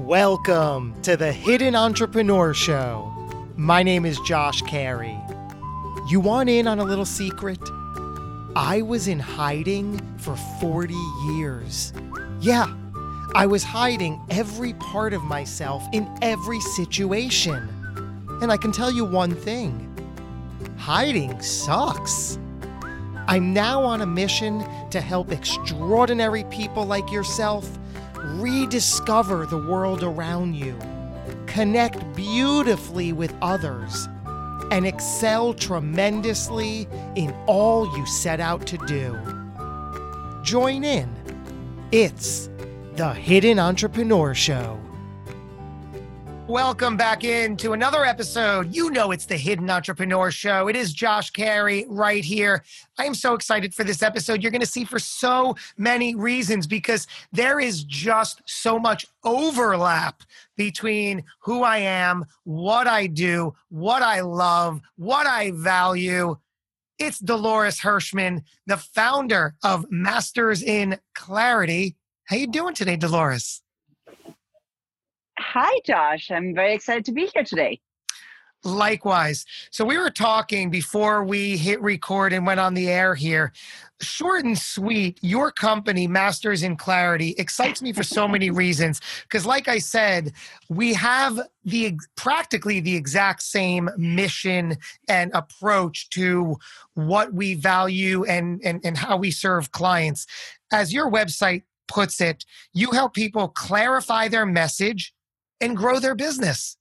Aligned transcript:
Welcome 0.00 0.94
to 1.02 1.16
the 1.16 1.32
Hidden 1.32 1.74
Entrepreneur 1.74 2.52
Show. 2.52 3.10
My 3.56 3.82
name 3.82 4.04
is 4.04 4.20
Josh 4.20 4.60
Carey. 4.62 5.18
You 6.06 6.20
want 6.20 6.50
in 6.50 6.66
on 6.66 6.78
a 6.78 6.84
little 6.84 7.06
secret? 7.06 7.58
I 8.54 8.82
was 8.82 9.08
in 9.08 9.18
hiding 9.18 9.98
for 10.18 10.36
40 10.60 10.94
years. 11.30 11.94
Yeah, 12.40 12.66
I 13.34 13.46
was 13.46 13.64
hiding 13.64 14.20
every 14.28 14.74
part 14.74 15.14
of 15.14 15.22
myself 15.22 15.82
in 15.94 16.06
every 16.20 16.60
situation. 16.60 17.66
And 18.42 18.52
I 18.52 18.58
can 18.58 18.72
tell 18.72 18.92
you 18.92 19.06
one 19.06 19.34
thing 19.34 19.82
hiding 20.76 21.40
sucks. 21.40 22.38
I'm 23.28 23.54
now 23.54 23.82
on 23.82 24.02
a 24.02 24.06
mission 24.06 24.62
to 24.90 25.00
help 25.00 25.32
extraordinary 25.32 26.44
people 26.44 26.84
like 26.84 27.10
yourself 27.10 27.66
rediscover 28.34 29.46
the 29.46 29.58
world 29.58 30.02
around 30.02 30.54
you, 30.54 30.78
connect 31.46 32.14
beautifully 32.14 33.12
with 33.12 33.34
others, 33.42 34.08
and 34.70 34.86
excel 34.86 35.54
tremendously 35.54 36.88
in 37.14 37.34
all 37.46 37.86
you 37.96 38.06
set 38.06 38.40
out 38.40 38.66
to 38.66 38.78
do. 38.86 39.16
Join 40.42 40.84
in. 40.84 41.08
It's 41.92 42.48
the 42.96 43.12
Hidden 43.14 43.58
Entrepreneur 43.58 44.34
Show. 44.34 44.80
Welcome 46.48 46.96
back 46.96 47.24
into 47.24 47.72
another 47.72 48.04
episode. 48.04 48.72
You 48.72 48.90
know 48.90 49.10
it's 49.10 49.26
the 49.26 49.36
Hidden 49.36 49.68
Entrepreneur 49.68 50.30
Show. 50.30 50.68
It 50.68 50.76
is 50.76 50.92
Josh 50.92 51.30
Carey 51.30 51.86
right 51.88 52.24
here. 52.24 52.62
I 53.00 53.04
am 53.04 53.14
so 53.14 53.34
excited 53.34 53.74
for 53.74 53.82
this 53.82 54.00
episode. 54.00 54.40
You're 54.40 54.52
going 54.52 54.60
to 54.60 54.66
see 54.66 54.84
for 54.84 55.00
so 55.00 55.56
many 55.76 56.14
reasons 56.14 56.68
because 56.68 57.08
there 57.32 57.58
is 57.58 57.82
just 57.82 58.42
so 58.44 58.78
much 58.78 59.06
overlap 59.24 60.22
between 60.56 61.24
who 61.40 61.64
I 61.64 61.78
am, 61.78 62.24
what 62.44 62.86
I 62.86 63.08
do, 63.08 63.52
what 63.68 64.02
I 64.02 64.20
love, 64.20 64.80
what 64.94 65.26
I 65.26 65.50
value. 65.50 66.36
It's 67.00 67.18
Dolores 67.18 67.80
Hirschmann, 67.80 68.44
the 68.68 68.76
founder 68.76 69.56
of 69.64 69.84
Masters 69.90 70.62
in 70.62 71.00
Clarity. 71.12 71.96
How 72.26 72.36
you 72.36 72.46
doing 72.46 72.74
today, 72.74 72.94
Dolores? 72.94 73.62
Hi, 75.58 75.80
Josh. 75.86 76.30
I'm 76.30 76.54
very 76.54 76.74
excited 76.74 77.06
to 77.06 77.12
be 77.12 77.30
here 77.32 77.42
today. 77.42 77.80
Likewise. 78.62 79.46
So 79.70 79.86
we 79.86 79.96
were 79.96 80.10
talking 80.10 80.68
before 80.68 81.24
we 81.24 81.56
hit 81.56 81.80
record 81.80 82.34
and 82.34 82.44
went 82.46 82.60
on 82.60 82.74
the 82.74 82.90
air 82.90 83.14
here. 83.14 83.54
Short 84.02 84.44
and 84.44 84.58
sweet, 84.58 85.18
your 85.22 85.50
company, 85.50 86.06
Masters 86.06 86.62
in 86.62 86.76
Clarity, 86.76 87.34
excites 87.38 87.80
me 87.80 87.94
for 87.94 88.02
so 88.02 88.28
many 88.28 88.50
reasons. 88.64 89.00
Because, 89.22 89.46
like 89.46 89.66
I 89.66 89.78
said, 89.78 90.34
we 90.68 90.92
have 90.92 91.40
the 91.64 91.98
practically 92.16 92.80
the 92.80 92.94
exact 92.94 93.40
same 93.40 93.88
mission 93.96 94.76
and 95.08 95.30
approach 95.32 96.10
to 96.10 96.58
what 96.92 97.32
we 97.32 97.54
value 97.54 98.24
and, 98.24 98.60
and, 98.62 98.82
and 98.84 98.98
how 98.98 99.16
we 99.16 99.30
serve 99.30 99.72
clients. 99.72 100.26
As 100.70 100.92
your 100.92 101.10
website 101.10 101.62
puts 101.88 102.20
it, 102.20 102.44
you 102.74 102.90
help 102.90 103.14
people 103.14 103.48
clarify 103.48 104.28
their 104.28 104.44
message 104.44 105.14
and 105.60 105.76
grow 105.76 105.98
their 105.98 106.14
business. 106.14 106.76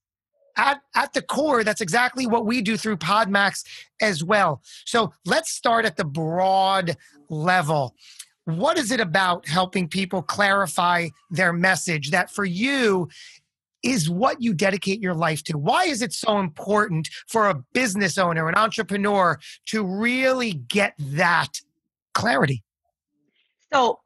At, 0.58 0.81
at 0.95 1.14
the 1.14 1.22
core, 1.22 1.64
that's 1.64 1.81
exactly 1.81 2.28
what 2.28 2.45
we 2.45 2.62
do 2.62 2.78
through 2.78 2.98
Podmax 2.98 3.66
as 4.02 4.23
well. 4.23 4.62
So 4.86 5.12
let's 5.26 5.52
start 5.52 5.86
at 5.86 5.98
the 5.98 6.06
broad 6.06 6.96
level. 7.30 7.94
What 8.46 8.78
is 8.78 8.92
it 8.92 9.02
about 9.02 9.48
helping 9.48 9.90
people 9.90 10.22
clarify 10.22 11.09
their 11.30 11.52
message 11.52 12.12
that 12.12 12.30
for 12.30 12.46
you 12.46 13.09
is 13.84 14.09
what 14.09 14.42
you 14.42 14.53
dedicate 14.53 15.02
your 15.02 15.14
life 15.14 15.44
to? 15.44 15.58
Why 15.58 15.86
is 15.86 16.02
it 16.02 16.14
so 16.14 16.40
important 16.40 17.09
for 17.28 17.50
a 17.50 17.64
business 17.73 18.18
owner, 18.18 18.48
an 18.48 18.56
entrepreneur 18.56 19.40
to 19.68 19.84
really 19.84 20.53
get 20.53 20.94
that 20.97 21.59
clarity? 22.14 22.64
So, 23.74 24.00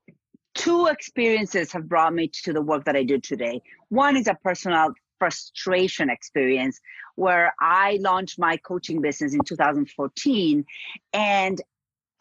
two 0.55 0.87
experiences 0.87 1.71
have 1.71 1.87
brought 1.87 2.13
me 2.13 2.29
to 2.43 2.53
the 2.53 2.61
work 2.61 2.85
that 2.85 2.95
I 2.95 3.03
do 3.03 3.19
today. 3.19 3.61
One 3.89 4.15
is 4.17 4.27
a 4.27 4.35
personal 4.35 4.93
frustration 5.17 6.09
experience 6.09 6.79
where 7.15 7.53
I 7.59 7.99
launched 8.01 8.39
my 8.39 8.57
coaching 8.57 9.01
business 9.01 9.33
in 9.33 9.41
2014 9.45 10.65
and 11.13 11.61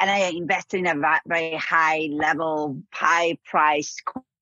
and 0.01 0.11
I 0.11 0.19
invested 0.29 0.79
in 0.79 0.87
a 0.87 1.19
very 1.27 1.57
high 1.57 2.09
level, 2.13 2.81
high 2.93 3.37
price 3.45 3.97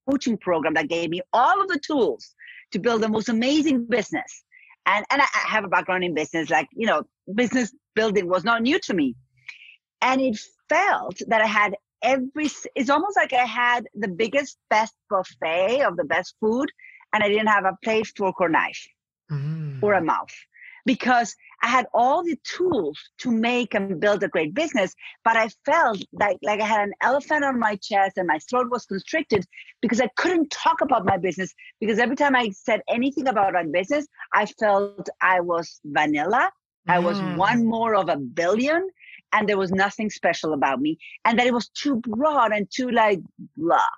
coaching 0.09 0.37
program 0.37 0.75
that 0.75 0.89
gave 0.89 1.09
me 1.09 1.23
all 1.33 1.63
of 1.63 1.69
the 1.69 1.79
tools 1.79 2.35
to 2.73 2.79
build 2.79 3.03
the 3.03 3.09
most 3.09 3.29
amazing 3.29 3.87
business. 3.87 4.45
And 4.87 5.05
and 5.11 5.21
I 5.23 5.27
have 5.33 5.65
a 5.65 5.69
background 5.69 6.05
in 6.05 6.15
business, 6.15 6.51
like 6.51 6.69
you 6.73 6.87
know, 6.87 7.03
business 7.35 7.75
building 7.95 8.29
was 8.29 8.45
not 8.45 8.63
new 8.63 8.79
to 8.81 8.95
me. 8.95 9.17
And 10.01 10.21
it 10.21 10.39
felt 10.69 11.19
that 11.29 11.43
I 11.43 11.47
had 11.47 11.75
every 12.03 12.51
it's 12.75 12.91
almost 12.91 13.17
like 13.17 13.33
i 13.33 13.45
had 13.45 13.87
the 13.95 14.09
biggest 14.09 14.59
best 14.69 14.95
buffet 15.09 15.81
of 15.81 15.97
the 15.97 16.05
best 16.05 16.35
food 16.41 16.71
and 17.17 17.25
i 17.25 17.29
didn't 17.29 17.55
have 17.57 17.65
a 17.65 17.77
plate 17.83 18.07
fork 18.17 18.41
or 18.41 18.49
knife 18.51 18.87
mm. 19.33 19.83
or 19.83 19.95
a 19.95 20.05
mouth 20.05 20.35
because 20.85 21.35
i 21.63 21.67
had 21.67 21.87
all 21.95 22.23
the 22.23 22.39
tools 22.45 22.99
to 23.19 23.31
make 23.31 23.75
and 23.75 24.01
build 24.01 24.23
a 24.23 24.29
great 24.29 24.53
business 24.55 24.95
but 25.25 25.37
i 25.37 25.49
felt 25.65 25.99
like 26.13 26.37
like 26.43 26.61
i 26.61 26.67
had 26.67 26.83
an 26.89 26.93
elephant 27.01 27.43
on 27.45 27.59
my 27.59 27.75
chest 27.77 28.19
and 28.19 28.27
my 28.27 28.39
throat 28.51 28.69
was 28.71 28.85
constricted 28.85 29.45
because 29.81 30.01
i 30.01 30.09
couldn't 30.17 30.51
talk 30.51 30.83
about 30.83 31.07
my 31.07 31.17
business 31.17 31.55
because 31.81 31.99
every 31.99 32.17
time 32.17 32.37
i 32.37 32.51
said 32.51 32.83
anything 32.89 33.27
about 33.29 33.55
my 33.55 33.65
business 33.79 34.07
i 34.35 34.45
felt 34.61 35.09
i 35.23 35.41
was 35.41 35.81
vanilla 35.85 36.51
mm. 36.89 36.95
i 36.95 36.99
was 36.99 37.19
mm. 37.19 37.37
one 37.37 37.67
more 37.67 37.95
of 37.95 38.09
a 38.09 38.17
billion 38.17 38.89
and 39.33 39.49
there 39.49 39.59
was 39.59 39.73
nothing 39.73 40.09
special 40.09 40.53
about 40.53 40.81
me 40.81 40.99
and 41.25 41.39
that 41.39 41.47
it 41.47 41.55
was 41.55 41.69
too 41.71 41.97
broad 41.97 42.53
and 42.53 42.69
too 42.71 42.91
like 42.91 43.21
blah 43.57 43.93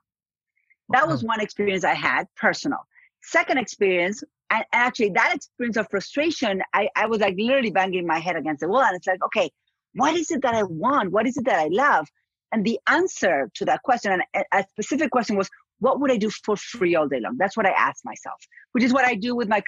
that 0.91 1.07
was 1.07 1.23
one 1.23 1.41
experience 1.41 1.85
i 1.85 1.95
had 1.95 2.27
personal 2.37 2.87
second 3.23 3.59
experience 3.59 4.23
and 4.51 4.65
actually 4.73 5.11
that 5.11 5.35
experience 5.35 5.77
of 5.77 5.87
frustration 5.91 6.63
I, 6.73 6.89
I 6.97 7.07
was 7.07 7.21
like 7.21 7.35
literally 7.39 7.71
banging 7.71 8.07
my 8.07 8.19
head 8.19 8.37
against 8.37 8.61
the 8.61 8.69
wall 8.69 8.83
and 8.83 8.97
it's 8.97 9.07
like 9.07 9.23
okay 9.25 9.51
what 9.95 10.15
is 10.15 10.31
it 10.31 10.43
that 10.43 10.55
i 10.55 10.63
want? 10.63 11.13
What 11.13 11.27
is 11.27 11.37
it 11.37 11.45
that 11.47 11.59
i 11.59 11.69
love? 11.71 12.07
And 12.53 12.65
the 12.65 12.79
answer 12.89 13.51
to 13.55 13.65
that 13.67 13.83
question 13.83 14.13
and 14.13 14.45
a 14.53 14.65
specific 14.71 15.11
question 15.11 15.37
was 15.37 15.49
what 15.81 16.01
would 16.01 16.11
i 16.11 16.17
do 16.17 16.31
for 16.31 16.57
free 16.57 16.95
all 16.95 17.09
day 17.09 17.21
long? 17.21 17.37
That's 17.39 17.57
what 17.57 17.67
i 17.67 17.71
asked 17.71 18.05
myself 18.05 18.39
which 18.73 18.85
is 18.85 18.93
what 18.93 19.05
i 19.05 19.15
do 19.15 19.35
with 19.35 19.49
my 19.49 19.63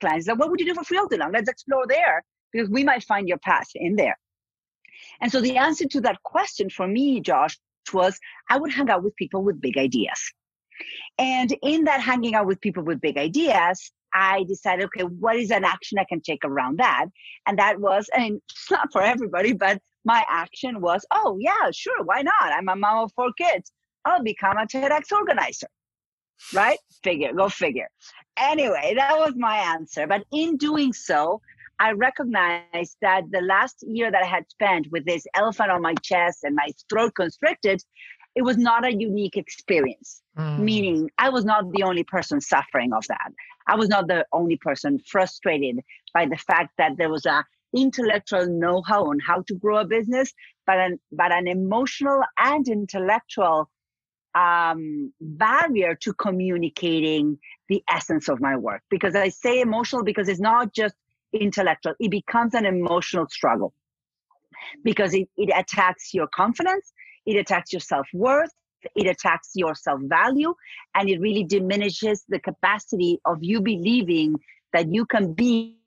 clients. 0.00 0.26
Like 0.26 0.38
what 0.38 0.50
would 0.50 0.60
you 0.60 0.66
do 0.66 0.74
for 0.74 0.84
free 0.84 0.98
all 0.98 1.08
day 1.08 1.16
long? 1.16 1.32
Let's 1.32 1.48
explore 1.48 1.86
there 1.86 2.22
because 2.52 2.68
we 2.70 2.84
might 2.84 3.04
find 3.04 3.28
your 3.28 3.38
path 3.38 3.68
in 3.74 3.96
there. 3.96 4.16
And 5.20 5.30
so 5.30 5.40
the 5.40 5.56
answer 5.56 5.86
to 5.88 6.00
that 6.02 6.22
question 6.22 6.70
for 6.70 6.86
me, 6.86 7.20
Josh, 7.20 7.58
was 7.92 8.18
I 8.48 8.58
would 8.58 8.72
hang 8.72 8.90
out 8.90 9.02
with 9.02 9.14
people 9.16 9.42
with 9.42 9.60
big 9.60 9.76
ideas. 9.76 10.32
And 11.18 11.54
in 11.62 11.84
that 11.84 12.00
hanging 12.00 12.34
out 12.34 12.46
with 12.46 12.60
people 12.60 12.82
with 12.82 13.00
big 13.00 13.16
ideas, 13.16 13.92
I 14.14 14.44
decided, 14.44 14.86
okay, 14.86 15.04
what 15.04 15.36
is 15.36 15.50
an 15.50 15.64
action 15.64 15.98
I 15.98 16.04
can 16.04 16.20
take 16.20 16.44
around 16.44 16.78
that? 16.78 17.06
And 17.46 17.58
that 17.58 17.80
was, 17.80 18.08
I 18.14 18.20
mean, 18.20 18.40
it's 18.48 18.70
not 18.70 18.92
for 18.92 19.02
everybody, 19.02 19.52
but 19.52 19.80
my 20.04 20.24
action 20.28 20.80
was, 20.80 21.04
oh, 21.10 21.36
yeah, 21.40 21.70
sure, 21.72 22.04
why 22.04 22.22
not? 22.22 22.52
I'm 22.52 22.68
a 22.68 22.76
mom 22.76 23.04
of 23.04 23.12
four 23.14 23.32
kids. 23.36 23.72
I'll 24.04 24.22
become 24.22 24.56
a 24.56 24.66
TEDx 24.66 25.12
organizer. 25.12 25.66
Right? 26.52 26.78
Figure, 27.02 27.32
go 27.32 27.48
figure. 27.48 27.88
Anyway, 28.36 28.94
that 28.96 29.16
was 29.16 29.32
my 29.36 29.56
answer. 29.56 30.06
But 30.06 30.24
in 30.32 30.56
doing 30.56 30.92
so, 30.92 31.40
I 31.80 31.92
recognized 31.92 32.96
that 33.02 33.22
the 33.30 33.40
last 33.40 33.84
year 33.86 34.10
that 34.10 34.22
I 34.22 34.26
had 34.26 34.48
spent 34.48 34.88
with 34.92 35.04
this 35.06 35.26
elephant 35.34 35.70
on 35.70 35.82
my 35.82 35.94
chest 36.02 36.44
and 36.44 36.54
my 36.54 36.68
throat 36.88 37.14
constricted, 37.16 37.82
it 38.34 38.42
was 38.42 38.56
not 38.56 38.84
a 38.84 38.92
unique 38.92 39.36
experience. 39.36 40.22
Mm. 40.36 40.58
Meaning, 40.60 41.10
I 41.18 41.28
was 41.28 41.44
not 41.44 41.70
the 41.72 41.82
only 41.82 42.04
person 42.04 42.40
suffering 42.40 42.92
of 42.92 43.06
that. 43.08 43.32
I 43.66 43.76
was 43.76 43.88
not 43.88 44.08
the 44.08 44.26
only 44.32 44.56
person 44.56 44.98
frustrated 45.06 45.80
by 46.12 46.26
the 46.26 46.36
fact 46.36 46.70
that 46.78 46.96
there 46.98 47.10
was 47.10 47.26
a 47.26 47.44
intellectual 47.76 48.46
know-how 48.46 49.04
on 49.04 49.18
how 49.18 49.42
to 49.42 49.54
grow 49.54 49.78
a 49.78 49.84
business, 49.84 50.32
but 50.66 50.78
an 50.78 51.00
but 51.12 51.32
an 51.32 51.48
emotional 51.48 52.22
and 52.38 52.66
intellectual 52.68 53.70
um, 54.34 55.12
barrier 55.20 55.94
to 55.94 56.12
communicating 56.14 57.38
the 57.68 57.82
essence 57.88 58.28
of 58.28 58.40
my 58.40 58.56
work. 58.56 58.82
Because 58.90 59.14
I 59.14 59.28
say 59.28 59.60
emotional 59.60 60.04
because 60.04 60.28
it's 60.28 60.40
not 60.40 60.74
just 60.74 60.94
intellectual, 61.32 61.94
it 62.00 62.10
becomes 62.10 62.54
an 62.54 62.66
emotional 62.66 63.26
struggle 63.28 63.74
because 64.82 65.14
it, 65.14 65.28
it 65.36 65.50
attacks 65.56 66.14
your 66.14 66.28
confidence, 66.28 66.92
it 67.26 67.36
attacks 67.36 67.72
your 67.72 67.80
self 67.80 68.06
worth, 68.12 68.50
it 68.94 69.06
attacks 69.06 69.50
your 69.54 69.74
self 69.74 70.00
value, 70.04 70.54
and 70.94 71.08
it 71.08 71.20
really 71.20 71.44
diminishes 71.44 72.24
the 72.28 72.38
capacity 72.38 73.20
of 73.24 73.38
you 73.40 73.60
believing 73.60 74.36
that 74.72 74.92
you 74.92 75.06
can 75.06 75.32
be 75.32 75.78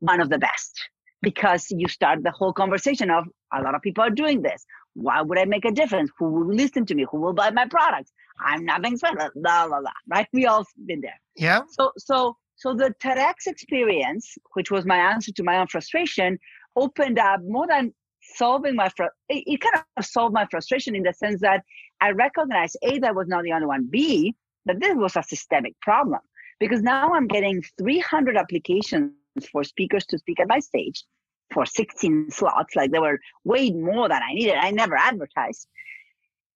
one 0.00 0.20
of 0.20 0.28
the 0.30 0.38
best 0.38 0.88
because 1.22 1.66
you 1.70 1.88
start 1.88 2.22
the 2.22 2.30
whole 2.30 2.52
conversation 2.52 3.10
of 3.10 3.24
a 3.52 3.62
lot 3.62 3.74
of 3.74 3.82
people 3.82 4.04
are 4.04 4.10
doing 4.10 4.42
this. 4.42 4.64
Why 4.94 5.22
would 5.22 5.38
I 5.38 5.44
make 5.44 5.64
a 5.64 5.72
difference? 5.72 6.10
Who 6.18 6.30
will 6.30 6.54
listen 6.54 6.86
to 6.86 6.94
me? 6.94 7.06
Who 7.10 7.20
will 7.20 7.32
buy 7.32 7.50
my 7.50 7.66
products? 7.66 8.12
I'm 8.44 8.64
nothing 8.64 8.96
special, 8.96 9.30
blah, 9.34 9.66
blah, 9.66 9.80
blah, 9.80 9.90
right? 10.08 10.26
We 10.32 10.46
all 10.46 10.64
been 10.86 11.00
there. 11.00 11.18
Yeah. 11.36 11.62
So, 11.70 11.92
so, 11.96 12.36
so 12.56 12.74
the 12.74 12.94
TEDx 13.02 13.46
experience, 13.46 14.36
which 14.54 14.70
was 14.70 14.84
my 14.84 14.98
answer 14.98 15.32
to 15.32 15.42
my 15.42 15.58
own 15.58 15.68
frustration, 15.68 16.38
opened 16.76 17.18
up 17.18 17.40
more 17.46 17.66
than 17.66 17.94
solving 18.34 18.74
my 18.74 18.88
fr- 18.90 19.04
it, 19.28 19.60
kind 19.60 19.84
of 19.96 20.04
solved 20.04 20.34
my 20.34 20.46
frustration 20.50 20.94
in 20.94 21.02
the 21.02 21.12
sense 21.12 21.40
that 21.40 21.62
I 22.00 22.10
recognized 22.10 22.76
A, 22.82 22.98
that 22.98 23.14
was 23.14 23.28
not 23.28 23.44
the 23.44 23.52
only 23.52 23.66
one, 23.66 23.88
B, 23.90 24.34
that 24.66 24.80
this 24.80 24.94
was 24.94 25.16
a 25.16 25.22
systemic 25.22 25.80
problem 25.80 26.20
because 26.58 26.82
now 26.82 27.12
I'm 27.12 27.26
getting 27.26 27.62
300 27.78 28.36
applications 28.36 29.12
for 29.52 29.64
speakers 29.64 30.06
to 30.06 30.18
speak 30.18 30.40
at 30.40 30.48
my 30.48 30.58
stage 30.58 31.04
for 31.52 31.66
16 31.66 32.30
slots. 32.30 32.74
Like 32.74 32.90
they 32.90 32.98
were 32.98 33.18
way 33.44 33.70
more 33.70 34.08
than 34.08 34.22
I 34.22 34.34
needed. 34.34 34.56
I 34.56 34.70
never 34.70 34.96
advertised. 34.96 35.66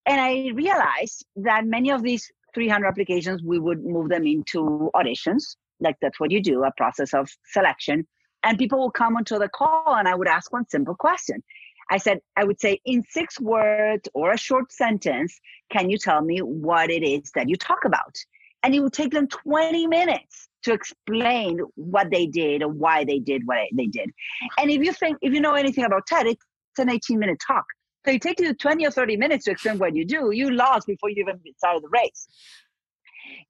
And 0.06 0.20
I 0.20 0.50
realized 0.54 1.24
that 1.36 1.66
many 1.66 1.90
of 1.90 2.02
these 2.02 2.30
300 2.54 2.86
applications, 2.86 3.42
we 3.42 3.58
would 3.58 3.84
move 3.84 4.08
them 4.08 4.26
into 4.26 4.90
auditions. 4.94 5.56
Like 5.78 5.96
that's 6.02 6.18
what 6.18 6.30
you 6.30 6.42
do, 6.42 6.64
a 6.64 6.72
process 6.76 7.14
of 7.14 7.30
selection. 7.52 8.06
And 8.42 8.58
people 8.58 8.78
will 8.78 8.90
come 8.90 9.16
onto 9.16 9.38
the 9.38 9.48
call 9.48 9.94
and 9.96 10.08
I 10.08 10.14
would 10.14 10.28
ask 10.28 10.52
one 10.52 10.68
simple 10.68 10.94
question. 10.94 11.42
I 11.90 11.98
said, 11.98 12.20
I 12.36 12.44
would 12.44 12.60
say, 12.60 12.80
in 12.84 13.02
six 13.10 13.40
words 13.40 14.08
or 14.14 14.32
a 14.32 14.38
short 14.38 14.72
sentence, 14.72 15.38
can 15.70 15.90
you 15.90 15.98
tell 15.98 16.22
me 16.22 16.38
what 16.38 16.90
it 16.90 17.02
is 17.02 17.30
that 17.34 17.48
you 17.48 17.56
talk 17.56 17.84
about? 17.84 18.16
And 18.62 18.74
it 18.74 18.80
would 18.80 18.92
take 18.92 19.12
them 19.12 19.26
20 19.26 19.86
minutes 19.86 20.48
to 20.62 20.72
explain 20.72 21.58
what 21.74 22.10
they 22.10 22.26
did 22.26 22.62
or 22.62 22.68
why 22.68 23.04
they 23.04 23.18
did 23.18 23.42
what 23.46 23.58
they 23.74 23.86
did. 23.86 24.10
And 24.58 24.70
if 24.70 24.82
you 24.82 24.92
think, 24.92 25.18
if 25.22 25.32
you 25.32 25.40
know 25.40 25.54
anything 25.54 25.84
about 25.84 26.06
TED, 26.06 26.26
it's 26.26 26.44
an 26.78 26.90
18 26.90 27.18
minute 27.18 27.38
talk. 27.44 27.64
So 28.04 28.12
it 28.12 28.22
takes 28.22 28.42
you 28.42 28.54
20 28.54 28.86
or 28.86 28.90
30 28.90 29.16
minutes 29.16 29.44
to 29.46 29.50
explain 29.52 29.78
what 29.78 29.94
you 29.94 30.04
do. 30.04 30.30
You 30.32 30.50
lost 30.50 30.86
before 30.86 31.10
you 31.10 31.22
even 31.22 31.40
started 31.56 31.82
the 31.82 31.88
race. 31.88 32.28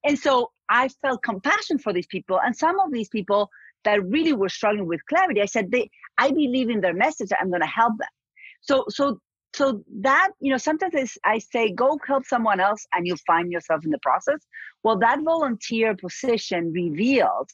And 0.05 0.19
so 0.19 0.51
I 0.69 0.89
felt 0.89 1.23
compassion 1.23 1.79
for 1.79 1.93
these 1.93 2.07
people. 2.07 2.41
And 2.43 2.57
some 2.57 2.79
of 2.81 2.93
these 2.93 3.09
people 3.09 3.51
that 3.85 4.05
really 4.05 4.33
were 4.33 4.49
struggling 4.49 4.87
with 4.87 5.05
clarity, 5.07 5.41
I 5.41 5.47
said, 5.47 5.71
they, 5.71 5.91
I 6.19 6.31
believe 6.31 6.69
in 6.69 6.81
their 6.81 6.95
message. 6.95 7.31
I'm 7.39 7.51
going 7.51 7.63
to 7.63 7.67
help 7.67 7.97
them. 7.99 8.09
So, 8.61 8.85
so, 8.89 9.21
so 9.55 9.83
that, 10.01 10.31
you 10.41 10.51
know, 10.51 10.59
sometimes 10.59 11.17
I 11.25 11.39
say, 11.39 11.73
go 11.73 11.99
help 12.07 12.25
someone 12.27 12.61
else 12.61 12.87
and 12.95 13.07
you'll 13.07 13.17
find 13.27 13.51
yourself 13.51 13.85
in 13.85 13.91
the 13.91 13.99
process. 13.99 14.41
Well, 14.83 14.99
that 14.99 15.23
volunteer 15.25 15.97
position 15.97 16.73
revealed 16.73 17.51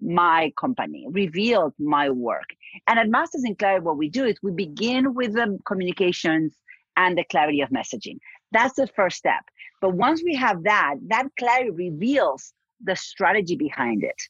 my 0.00 0.52
company, 0.58 1.06
revealed 1.10 1.72
my 1.78 2.10
work. 2.10 2.48
And 2.86 2.98
at 2.98 3.08
Masters 3.08 3.44
in 3.44 3.54
Clarity, 3.56 3.84
what 3.84 3.96
we 3.96 4.08
do 4.08 4.24
is 4.24 4.36
we 4.42 4.52
begin 4.52 5.14
with 5.14 5.34
the 5.34 5.58
communications 5.66 6.56
and 6.96 7.16
the 7.16 7.24
clarity 7.24 7.60
of 7.60 7.70
messaging. 7.70 8.18
That's 8.52 8.74
the 8.74 8.86
first 8.86 9.16
step. 9.16 9.42
But 9.80 9.94
once 9.94 10.22
we 10.24 10.34
have 10.36 10.62
that, 10.64 10.94
that 11.08 11.26
clarity 11.38 11.70
reveals 11.70 12.52
the 12.82 12.96
strategy 12.96 13.56
behind 13.56 14.04
it. 14.04 14.20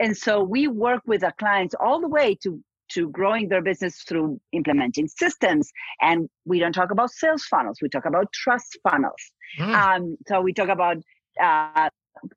And 0.00 0.16
so 0.16 0.42
we 0.42 0.68
work 0.68 1.02
with 1.06 1.22
our 1.22 1.34
clients 1.38 1.74
all 1.78 2.00
the 2.00 2.08
way 2.08 2.36
to 2.42 2.60
to 2.94 3.08
growing 3.10 3.48
their 3.48 3.62
business 3.62 4.02
through 4.02 4.40
implementing 4.52 5.08
systems. 5.08 5.70
And 6.00 6.28
we 6.44 6.58
don't 6.58 6.72
talk 6.72 6.90
about 6.90 7.10
sales 7.10 7.44
funnels, 7.44 7.78
we 7.82 7.88
talk 7.88 8.04
about 8.04 8.32
trust 8.32 8.78
funnels. 8.88 9.22
Mm. 9.58 9.74
Um, 9.74 10.16
so 10.28 10.40
we 10.40 10.52
talk 10.52 10.68
about 10.68 10.98
uh, 11.40 11.88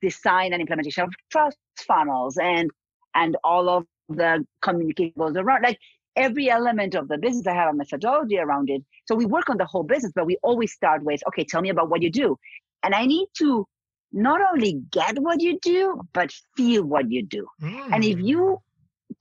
design 0.01 0.53
and 0.53 0.61
implementation 0.61 1.03
of 1.03 1.13
trust 1.31 1.57
funnels 1.87 2.37
and 2.37 2.69
and 3.13 3.37
all 3.43 3.69
of 3.69 3.85
the 4.09 4.45
communication 4.61 5.13
goes 5.17 5.35
around. 5.37 5.63
Like 5.63 5.79
every 6.15 6.49
element 6.49 6.95
of 6.95 7.07
the 7.07 7.17
business, 7.17 7.47
I 7.47 7.53
have 7.53 7.73
a 7.73 7.77
methodology 7.77 8.37
around 8.37 8.69
it. 8.69 8.83
So 9.05 9.15
we 9.15 9.25
work 9.25 9.49
on 9.49 9.57
the 9.57 9.65
whole 9.65 9.83
business, 9.83 10.11
but 10.13 10.25
we 10.25 10.37
always 10.43 10.73
start 10.73 11.03
with, 11.03 11.21
okay, 11.29 11.43
tell 11.43 11.61
me 11.61 11.69
about 11.69 11.89
what 11.89 12.01
you 12.01 12.11
do. 12.11 12.37
And 12.83 12.93
I 12.93 13.05
need 13.05 13.27
to 13.37 13.65
not 14.11 14.41
only 14.51 14.81
get 14.91 15.17
what 15.19 15.41
you 15.41 15.59
do, 15.61 16.01
but 16.13 16.31
feel 16.55 16.83
what 16.83 17.11
you 17.11 17.23
do. 17.23 17.47
Mm. 17.61 17.93
And 17.93 18.03
if 18.03 18.19
you 18.19 18.59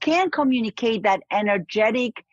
can 0.05 0.31
communicate 0.31 1.03
that 1.03 1.21
energetic 1.33 2.25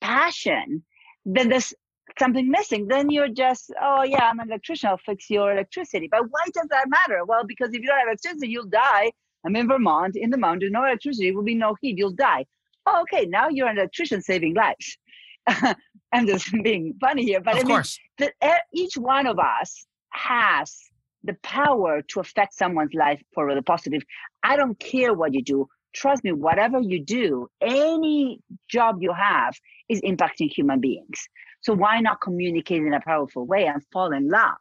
passion, 0.00 0.82
then 1.24 1.48
there's 1.48 1.72
something 2.18 2.50
missing. 2.50 2.88
Then 2.88 3.10
you're 3.10 3.28
just, 3.28 3.72
oh 3.80 4.02
yeah, 4.02 4.24
I'm 4.28 4.40
an 4.40 4.48
electrician, 4.48 4.90
I'll 4.90 4.98
fix 4.98 5.30
your 5.30 5.52
electricity. 5.52 6.08
But 6.10 6.24
why 6.28 6.44
does 6.52 6.66
that 6.70 6.86
matter? 6.88 7.24
Well, 7.24 7.44
because 7.46 7.68
if 7.72 7.80
you 7.80 7.86
don't 7.86 7.98
have 7.98 8.08
electricity, 8.08 8.48
you'll 8.48 8.66
die. 8.66 9.12
I'm 9.46 9.56
in 9.56 9.68
Vermont, 9.68 10.16
in 10.16 10.30
the 10.30 10.36
mountain, 10.36 10.72
no 10.72 10.84
electricity, 10.84 11.30
will 11.32 11.44
be 11.44 11.54
no 11.54 11.76
heat, 11.80 11.96
you'll 11.96 12.10
die. 12.10 12.44
Oh, 12.86 13.02
okay, 13.02 13.26
now 13.26 13.48
you're 13.48 13.68
an 13.68 13.78
electrician 13.78 14.20
saving 14.20 14.54
lives. 14.54 14.98
I'm 16.12 16.26
just 16.26 16.50
being 16.62 16.94
funny 17.00 17.24
here, 17.24 17.40
but 17.40 17.54
of 17.54 17.60
I 17.60 17.62
mean, 17.62 17.76
course. 17.76 17.98
The, 18.18 18.32
each 18.72 18.96
one 18.96 19.26
of 19.26 19.38
us 19.38 19.86
has 20.10 20.76
the 21.24 21.34
power 21.42 22.02
to 22.02 22.20
affect 22.20 22.54
someone's 22.54 22.94
life 22.94 23.22
for 23.32 23.54
the 23.54 23.62
positive. 23.62 24.02
I 24.42 24.56
don't 24.56 24.78
care 24.78 25.14
what 25.14 25.34
you 25.34 25.42
do 25.42 25.68
trust 25.92 26.24
me, 26.24 26.32
whatever 26.32 26.80
you 26.80 27.02
do, 27.02 27.48
any 27.60 28.40
job 28.68 28.98
you 29.00 29.12
have 29.12 29.54
is 29.88 30.00
impacting 30.02 30.50
human 30.50 30.80
beings. 30.80 31.28
So 31.60 31.74
why 31.74 32.00
not 32.00 32.20
communicate 32.20 32.82
in 32.82 32.92
a 32.92 33.00
powerful 33.00 33.46
way 33.46 33.66
and 33.66 33.82
fall 33.92 34.12
in 34.12 34.28
love 34.28 34.56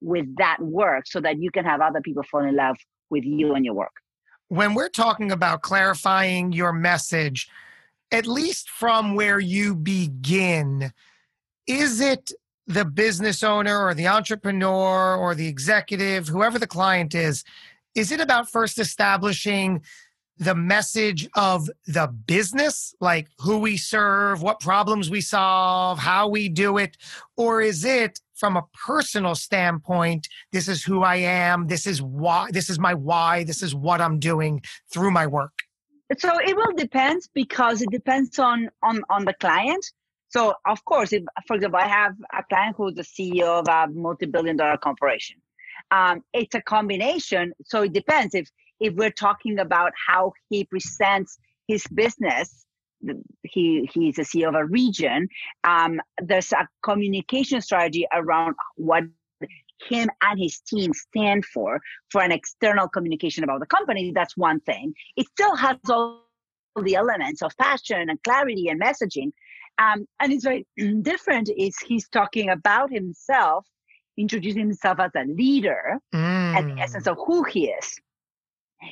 with 0.00 0.26
that 0.36 0.58
work 0.60 1.06
so 1.06 1.20
that 1.20 1.38
you 1.40 1.50
can 1.50 1.64
have 1.64 1.80
other 1.80 2.00
people 2.00 2.22
fall 2.24 2.44
in 2.44 2.56
love 2.56 2.76
with 3.10 3.24
you 3.24 3.54
and 3.54 3.64
your 3.64 3.74
work? 3.74 3.92
When 4.48 4.74
we're 4.74 4.88
talking 4.88 5.32
about 5.32 5.62
clarifying 5.62 6.52
your 6.52 6.72
message, 6.72 7.48
at 8.12 8.26
least 8.26 8.70
from 8.70 9.14
where 9.14 9.40
you 9.40 9.74
begin, 9.74 10.92
is 11.66 12.00
it 12.00 12.32
the 12.66 12.84
business 12.84 13.42
owner 13.42 13.84
or 13.84 13.94
the 13.94 14.08
entrepreneur 14.08 15.16
or 15.16 15.34
the 15.34 15.46
executive, 15.46 16.28
whoever 16.28 16.58
the 16.58 16.66
client 16.66 17.14
is, 17.14 17.44
is 17.94 18.12
it 18.12 18.20
about 18.20 18.50
first 18.50 18.78
establishing 18.78 19.82
the 20.38 20.54
message 20.54 21.28
of 21.34 21.68
the 21.86 22.08
business, 22.26 22.94
like 23.00 23.28
who 23.38 23.58
we 23.58 23.76
serve, 23.76 24.42
what 24.42 24.60
problems 24.60 25.08
we 25.08 25.20
solve, 25.20 25.98
how 25.98 26.28
we 26.28 26.48
do 26.48 26.78
it? 26.78 26.96
Or 27.36 27.62
is 27.62 27.84
it 27.84 28.20
from 28.34 28.56
a 28.56 28.64
personal 28.86 29.34
standpoint, 29.34 30.28
this 30.52 30.68
is 30.68 30.84
who 30.84 31.02
I 31.02 31.16
am, 31.16 31.68
this 31.68 31.86
is 31.86 32.02
why, 32.02 32.50
this 32.50 32.68
is 32.68 32.78
my 32.78 32.92
why, 32.92 33.44
this 33.44 33.62
is 33.62 33.74
what 33.74 34.00
I'm 34.00 34.18
doing 34.18 34.62
through 34.92 35.10
my 35.10 35.26
work? 35.26 35.52
So 36.18 36.38
it 36.38 36.54
will 36.54 36.74
depend 36.76 37.22
because 37.34 37.82
it 37.82 37.90
depends 37.90 38.38
on 38.38 38.70
on 38.82 39.02
on 39.10 39.24
the 39.24 39.34
client. 39.34 39.84
So 40.28 40.54
of 40.64 40.84
course, 40.84 41.12
if 41.12 41.24
for 41.46 41.56
example, 41.56 41.80
I 41.80 41.88
have 41.88 42.14
a 42.32 42.44
client 42.44 42.76
who's 42.76 42.94
the 42.94 43.02
CEO 43.02 43.60
of 43.60 43.66
a 43.68 43.92
multi-billion 43.92 44.56
dollar 44.56 44.76
corporation. 44.76 45.36
Um, 45.90 46.22
it's 46.32 46.54
a 46.54 46.62
combination. 46.62 47.52
So 47.64 47.82
it 47.82 47.92
depends 47.92 48.34
if 48.34 48.48
if 48.80 48.94
we're 48.94 49.10
talking 49.10 49.58
about 49.58 49.92
how 50.06 50.32
he 50.48 50.64
presents 50.64 51.38
his 51.66 51.86
business 51.88 52.66
he 53.42 53.88
he's 53.92 54.18
a 54.18 54.22
CEO 54.22 54.48
of 54.48 54.54
a 54.54 54.64
region. 54.64 55.28
Um, 55.64 56.00
there's 56.22 56.52
a 56.52 56.68
communication 56.82 57.60
strategy 57.60 58.06
around 58.12 58.54
what 58.76 59.04
him 59.88 60.08
and 60.22 60.40
his 60.40 60.60
team 60.60 60.92
stand 60.94 61.44
for 61.44 61.80
for 62.10 62.22
an 62.22 62.32
external 62.32 62.88
communication 62.88 63.44
about 63.44 63.60
the 63.60 63.66
company. 63.66 64.12
That's 64.14 64.36
one 64.36 64.60
thing. 64.60 64.94
It 65.16 65.26
still 65.28 65.54
has 65.56 65.76
all 65.88 66.22
the 66.82 66.94
elements 66.94 67.42
of 67.42 67.52
passion 67.58 68.08
and 68.10 68.22
clarity 68.22 68.68
and 68.68 68.80
messaging. 68.80 69.32
Um, 69.78 70.06
and 70.20 70.32
it's 70.32 70.44
very 70.44 70.66
different. 71.02 71.50
Is 71.56 71.76
he's 71.78 72.08
talking 72.08 72.48
about 72.48 72.90
himself, 72.90 73.66
introducing 74.16 74.60
himself 74.60 74.98
as 75.00 75.10
a 75.14 75.24
leader, 75.24 75.98
mm. 76.14 76.18
and 76.18 76.70
the 76.76 76.82
essence 76.82 77.06
of 77.06 77.18
who 77.26 77.44
he 77.44 77.68
is 77.68 78.00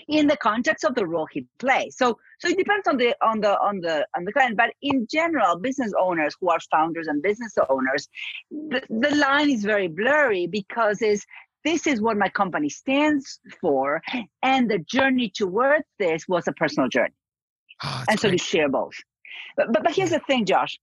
in 0.09 0.27
the 0.27 0.37
context 0.37 0.85
of 0.85 0.95
the 0.95 1.07
role 1.07 1.27
he 1.31 1.47
plays. 1.59 1.97
So 1.97 2.19
so 2.39 2.49
it 2.49 2.59
depends 2.59 2.87
on 2.89 2.97
the 2.97 3.15
on 3.23 3.41
the 3.41 3.59
on 3.61 3.81
the 3.81 4.07
on 4.17 4.25
the 4.25 4.33
client. 4.33 4.57
But 4.57 4.73
in 4.83 5.07
general, 5.11 5.59
business 5.59 5.93
owners 5.99 6.35
who 6.41 6.51
are 6.51 6.59
founders 6.71 7.07
and 7.07 7.23
business 7.23 7.55
owners, 7.69 8.09
the, 8.51 8.83
the 8.89 9.15
line 9.17 9.51
is 9.51 9.65
very 9.65 9.89
blurry 9.89 10.47
because 10.47 11.03
is 11.03 11.25
this 11.65 11.87
is 11.87 12.01
what 12.01 12.19
my 12.19 12.29
company 12.29 12.69
stands 12.69 13.41
for, 13.61 14.03
and 14.43 14.71
the 14.71 14.79
journey 14.81 15.31
towards 15.35 15.85
this 15.99 16.29
was 16.29 16.47
a 16.47 16.53
personal 16.53 16.89
journey. 16.89 17.15
Oh, 17.83 18.05
and 18.09 18.21
so 18.21 18.29
great. 18.29 18.41
you 18.41 18.45
share 18.45 18.69
both. 18.69 18.95
But, 19.57 19.73
but 19.73 19.83
but 19.83 19.95
here's 19.95 20.11
the 20.11 20.21
thing, 20.21 20.45
Josh. 20.45 20.79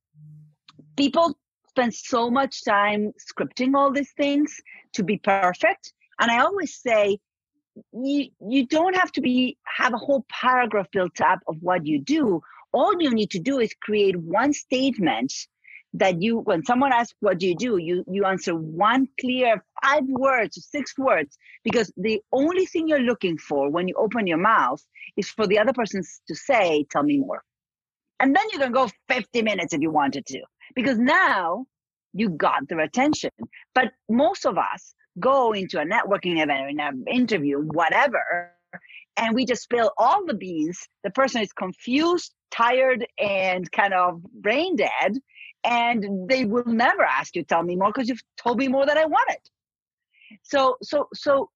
People 0.98 1.38
spend 1.70 1.93
so 1.93 2.29
much 2.29 2.63
time 2.65 3.13
scripting 3.17 3.75
all 3.75 3.91
these 3.91 4.12
things 4.17 4.60
to 4.93 5.03
be 5.03 5.17
perfect. 5.17 5.93
And 6.20 6.29
I 6.29 6.39
always 6.39 6.75
say 6.75 7.17
you 7.93 8.27
you 8.39 8.65
don't 8.67 8.95
have 8.95 9.11
to 9.13 9.21
be 9.21 9.57
have 9.65 9.93
a 9.93 9.97
whole 9.97 10.25
paragraph 10.29 10.87
built 10.91 11.21
up 11.21 11.39
of 11.47 11.55
what 11.61 11.85
you 11.85 11.99
do. 11.99 12.41
All 12.73 12.93
you 13.01 13.11
need 13.11 13.31
to 13.31 13.39
do 13.39 13.59
is 13.59 13.73
create 13.81 14.15
one 14.17 14.53
statement 14.53 15.33
that 15.93 16.21
you 16.21 16.39
when 16.39 16.63
someone 16.63 16.93
asks 16.93 17.15
what 17.19 17.37
do 17.39 17.47
you 17.47 17.55
do? 17.55 17.77
you 17.77 18.03
you 18.09 18.25
answer 18.25 18.55
one 18.55 19.07
clear 19.19 19.63
five 19.83 20.03
words 20.05 20.65
six 20.69 20.97
words 20.97 21.37
because 21.63 21.91
the 21.97 22.21
only 22.31 22.65
thing 22.65 22.87
you're 22.87 22.99
looking 22.99 23.37
for 23.37 23.69
when 23.69 23.87
you 23.87 23.95
open 23.97 24.27
your 24.27 24.37
mouth 24.37 24.81
is 25.17 25.29
for 25.29 25.47
the 25.47 25.59
other 25.59 25.73
person 25.73 26.01
to 26.27 26.35
say 26.35 26.85
tell 26.89 27.03
me 27.03 27.17
more. 27.17 27.43
And 28.19 28.35
then 28.35 28.43
you 28.53 28.59
can 28.59 28.71
go 28.71 28.87
50 29.09 29.41
minutes 29.41 29.73
if 29.73 29.81
you 29.81 29.91
wanted 29.91 30.25
to 30.27 30.41
because 30.75 30.97
now 30.97 31.65
you 32.13 32.29
got 32.29 32.67
their 32.67 32.79
attention. 32.79 33.31
But 33.73 33.91
most 34.09 34.45
of 34.45 34.57
us 34.57 34.93
go 35.19 35.53
into 35.53 35.79
a 35.79 35.85
networking 35.85 36.41
event 36.41 36.61
or 36.61 36.67
in 36.67 36.79
an 36.79 37.05
interview, 37.07 37.59
whatever, 37.59 38.51
and 39.17 39.35
we 39.35 39.45
just 39.45 39.63
spill 39.63 39.91
all 39.97 40.25
the 40.25 40.33
beans. 40.33 40.87
The 41.03 41.11
person 41.11 41.41
is 41.41 41.51
confused, 41.51 42.33
tired, 42.51 43.05
and 43.19 43.69
kind 43.71 43.93
of 43.93 44.23
brain 44.33 44.75
dead. 44.75 45.17
And 45.63 46.27
they 46.27 46.45
will 46.45 46.65
never 46.65 47.03
ask 47.03 47.35
you, 47.35 47.43
tell 47.43 47.61
me 47.61 47.75
more, 47.75 47.91
because 47.93 48.09
you've 48.09 48.23
told 48.37 48.57
me 48.57 48.67
more 48.67 48.85
than 48.85 48.97
I 48.97 49.05
wanted. 49.05 49.37
So, 50.43 50.77
so, 50.81 51.07
so 51.13 51.49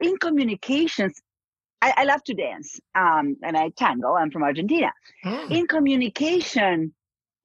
in 0.00 0.16
communications, 0.18 1.20
I, 1.80 1.94
I 1.96 2.04
love 2.04 2.22
to 2.24 2.34
dance 2.34 2.78
um, 2.94 3.36
and 3.42 3.56
I 3.56 3.70
tango. 3.70 4.14
I'm 4.14 4.30
from 4.30 4.42
Argentina. 4.42 4.92
Mm. 5.24 5.50
In 5.50 5.66
communication, 5.66 6.94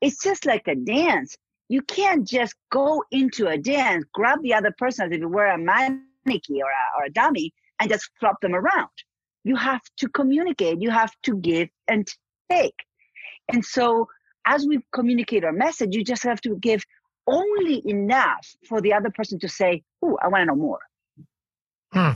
it's 0.01 0.21
just 0.21 0.45
like 0.45 0.67
a 0.67 0.75
dance. 0.75 1.37
You 1.69 1.81
can't 1.81 2.27
just 2.27 2.55
go 2.71 3.03
into 3.11 3.47
a 3.47 3.57
dance, 3.57 4.05
grab 4.13 4.41
the 4.41 4.53
other 4.53 4.73
person 4.77 5.05
as 5.05 5.15
if 5.15 5.21
it 5.21 5.25
were 5.25 5.47
a 5.47 5.57
mannequin 5.57 6.61
or 6.61 6.69
a, 6.69 6.99
or 6.99 7.05
a 7.05 7.09
dummy, 7.09 7.53
and 7.79 7.89
just 7.89 8.09
flop 8.19 8.41
them 8.41 8.53
around. 8.53 8.89
You 9.43 9.55
have 9.55 9.81
to 9.97 10.07
communicate. 10.09 10.81
You 10.81 10.89
have 10.91 11.13
to 11.23 11.35
give 11.37 11.69
and 11.87 12.07
take. 12.49 12.75
And 13.51 13.63
so, 13.63 14.07
as 14.45 14.65
we 14.65 14.79
communicate 14.93 15.43
our 15.43 15.51
message, 15.51 15.95
you 15.95 16.03
just 16.03 16.23
have 16.23 16.41
to 16.41 16.55
give 16.57 16.83
only 17.27 17.81
enough 17.85 18.55
for 18.67 18.81
the 18.81 18.93
other 18.93 19.09
person 19.09 19.39
to 19.39 19.49
say, 19.49 19.83
"Oh, 20.01 20.17
I 20.21 20.27
want 20.27 20.41
to 20.41 20.45
know 20.45 20.55
more." 20.55 20.79
Hmm. 21.91 22.11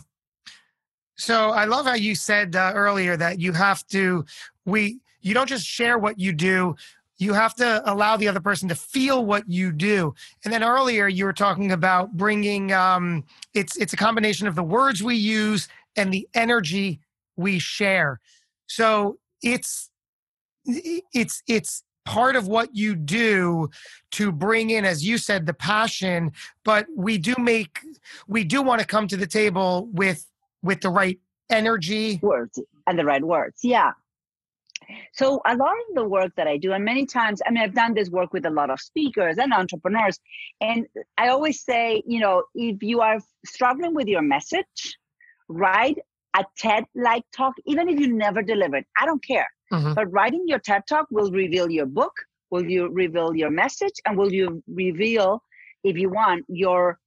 So 1.15 1.49
I 1.49 1.65
love 1.65 1.85
how 1.85 1.95
you 1.95 2.15
said 2.15 2.55
uh, 2.55 2.71
earlier 2.75 3.17
that 3.17 3.39
you 3.39 3.51
have 3.53 3.85
to 3.87 4.25
we 4.65 4.99
you 5.21 5.33
don't 5.33 5.49
just 5.49 5.65
share 5.65 5.97
what 5.97 6.19
you 6.19 6.31
do, 6.31 6.75
you 7.17 7.33
have 7.33 7.55
to 7.55 7.81
allow 7.91 8.17
the 8.17 8.27
other 8.27 8.39
person 8.39 8.69
to 8.69 8.75
feel 8.75 9.25
what 9.25 9.50
you 9.50 9.71
do. 9.71 10.13
And 10.43 10.53
then 10.53 10.63
earlier 10.63 11.07
you 11.07 11.25
were 11.25 11.33
talking 11.33 11.71
about 11.71 12.15
bringing 12.15 12.71
um, 12.71 13.24
it's 13.53 13.75
it's 13.77 13.93
a 13.93 13.97
combination 13.97 14.47
of 14.47 14.55
the 14.55 14.63
words 14.63 15.03
we 15.03 15.15
use 15.15 15.67
and 15.95 16.13
the 16.13 16.27
energy 16.33 17.00
we 17.36 17.59
share. 17.59 18.19
So 18.67 19.17
it's 19.41 19.89
it's 20.65 21.41
it's 21.47 21.83
part 22.05 22.36
of 22.36 22.47
what 22.47 22.74
you 22.74 22.95
do 22.95 23.69
to 24.12 24.31
bring 24.31 24.69
in 24.69 24.86
as 24.86 25.05
you 25.05 25.17
said 25.17 25.45
the 25.45 25.53
passion 25.53 26.31
but 26.63 26.88
we 26.95 27.17
do 27.17 27.36
make 27.38 27.81
we 28.29 28.45
do 28.45 28.62
want 28.62 28.79
to 28.79 28.88
come 28.88 29.09
to 29.09 29.17
the 29.17 29.27
table 29.27 29.89
with 29.91 30.25
with 30.63 30.79
the 30.79 30.89
right 30.89 31.19
energy 31.50 32.17
words 32.24 32.59
and 32.88 32.97
the 32.97 33.03
right 33.03 33.25
words 33.25 33.59
yeah 33.62 33.91
so 35.13 35.41
a 35.46 35.56
lot 35.56 35.72
of 35.72 35.96
the 35.96 36.03
work 36.03 36.32
that 36.36 36.48
i 36.48 36.58
do 36.58 36.74
and 36.74 36.84
many 36.84 37.06
times 37.06 37.41
i 37.46 37.51
mean 37.51 37.63
i've 37.63 37.74
done 37.74 37.94
this 37.94 38.10
work 38.10 38.34
with 38.34 38.46
a 38.46 38.50
lot 38.50 38.70
of 38.70 38.79
speakers 38.79 39.38
and 39.38 39.53
entrepreneurs 39.53 40.20
and 40.62 40.86
i 41.17 41.27
always 41.27 41.63
say 41.63 42.01
you 42.06 42.20
know 42.20 42.44
if 42.56 42.82
you 42.82 43.01
are 43.01 43.20
struggling 43.46 43.94
with 43.94 44.08
your 44.08 44.22
message 44.22 44.98
write 45.50 45.98
a 46.36 46.44
ted 46.58 46.84
like 46.96 47.24
talk 47.36 47.53
even 47.65 47.89
if 47.89 48.00
you 48.00 48.13
never 48.13 48.41
delivered 48.41 48.84
i 49.00 49.06
don't 49.06 49.24
care 49.24 49.48
mm-hmm. 49.72 49.94
but 49.94 50.12
writing 50.12 50.44
your 50.48 50.60
ted 50.60 50.82
talk 50.88 51.08
will 51.12 51.32
reveal 51.32 51.70
your 51.70 51.86
book 51.86 52.13
will 52.50 52.65
you 52.65 52.89
reveal 52.89 53.36
your 53.36 53.50
message 53.50 53.94
and 54.06 54.17
will 54.17 54.32
you 54.32 54.63
reveal 54.67 55.41
if 55.84 55.98
you 55.98 56.10
want 56.10 56.44
your 56.48 56.98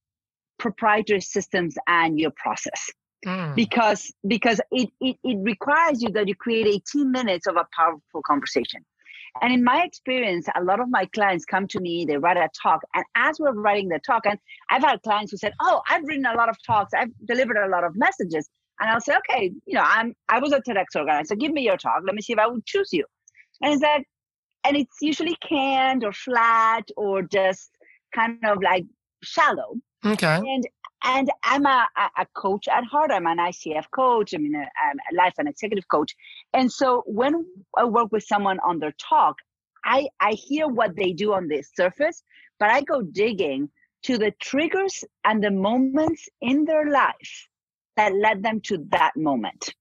proprietary 0.59 1.21
systems 1.21 1.75
and 1.87 2.21
your 2.21 2.31
process 2.37 2.91
mm. 3.27 3.55
because 3.55 4.12
because 4.27 4.61
it, 4.71 4.91
it 5.00 5.17
it 5.23 5.39
requires 5.41 6.03
you 6.03 6.11
that 6.11 6.29
you 6.29 6.35
create 6.35 6.67
18 6.67 7.11
minutes 7.11 7.47
of 7.47 7.57
a 7.57 7.67
powerful 7.75 8.23
conversation. 8.27 8.85
And 9.41 9.53
in 9.53 9.62
my 9.62 9.83
experience 9.85 10.49
a 10.57 10.65
lot 10.65 10.81
of 10.81 10.89
my 10.91 11.07
clients 11.15 11.45
come 11.45 11.69
to 11.69 11.81
me 11.81 12.05
they 12.05 12.17
write 12.17 12.37
a 12.37 12.49
talk 12.61 12.81
and 12.95 13.05
as 13.15 13.39
we're 13.39 13.53
writing 13.53 13.89
the 13.89 14.00
talk 14.05 14.27
and 14.27 14.41
i've 14.71 14.83
had 14.83 15.00
clients 15.03 15.31
who 15.31 15.37
said 15.37 15.53
oh 15.61 15.83
i've 15.89 16.03
written 16.03 16.27
a 16.27 16.35
lot 16.35 16.49
of 16.49 16.57
talks 16.67 16.93
i've 16.95 17.12
delivered 17.27 17.57
a 17.57 17.69
lot 17.69 17.85
of 17.85 17.95
messages. 17.95 18.50
And 18.81 18.91
i'll 18.91 19.00
say 19.00 19.15
okay 19.19 19.53
you 19.67 19.75
know 19.77 19.85
i'm 19.85 20.15
i 20.29 20.41
was 20.41 20.53
a 20.53 20.61
tedx 20.61 20.97
organizer 20.97 21.37
give 21.37 21.53
me 21.53 21.62
your 21.62 21.77
talk 21.77 22.03
let 22.05 22.17
me 22.17 22.23
see 22.23 22.33
if 22.33 22.41
i 22.41 22.47
would 22.49 22.67
choose 22.67 22.89
you. 22.93 23.05
And 23.62 23.73
is 23.75 23.81
that 23.81 24.03
and 24.65 24.77
it's 24.77 24.97
usually 25.00 25.37
canned 25.49 26.05
or 26.05 26.12
flat 26.12 26.89
or 26.97 27.23
just 27.23 27.71
kind 28.15 28.39
of 28.45 28.59
like 28.62 28.85
shallow. 29.23 29.75
Okay. 30.05 30.37
And 30.37 30.67
and 31.02 31.30
I'm 31.42 31.64
a, 31.66 31.87
a 32.19 32.26
coach 32.35 32.69
at 32.69 32.85
heart. 32.85 33.11
I'm 33.11 33.26
an 33.26 33.38
ICF 33.38 33.85
coach. 33.95 34.35
I 34.35 34.38
mean, 34.38 34.54
I'm 34.54 34.62
um, 34.62 34.99
a 35.11 35.14
life 35.16 35.35
and 35.38 35.49
executive 35.49 35.88
coach. 35.88 36.14
And 36.52 36.71
so 36.71 37.02
when 37.07 37.47
I 37.76 37.85
work 37.85 38.12
with 38.12 38.25
someone 38.25 38.59
on 38.61 38.78
their 38.78 38.95
talk, 39.00 39.37
I, 39.85 40.09
I 40.21 40.33
hear 40.33 40.69
what 40.69 40.97
they 40.97 41.12
do 41.12 41.33
on 41.33 41.49
the 41.49 41.62
surface, 41.75 42.23
but 42.59 42.71
I 42.71 42.83
go 42.83 43.00
digging 43.00 43.71
to 44.02 44.19
the 44.19 44.33
triggers 44.40 45.04
and 45.25 45.42
the 45.42 45.50
moments 45.50 46.28
in 46.40 46.64
their 46.64 46.90
life 46.90 47.49
that 47.97 48.14
led 48.14 48.42
them 48.42 48.61
to 48.64 48.85
that 48.90 49.12
moment. 49.16 49.75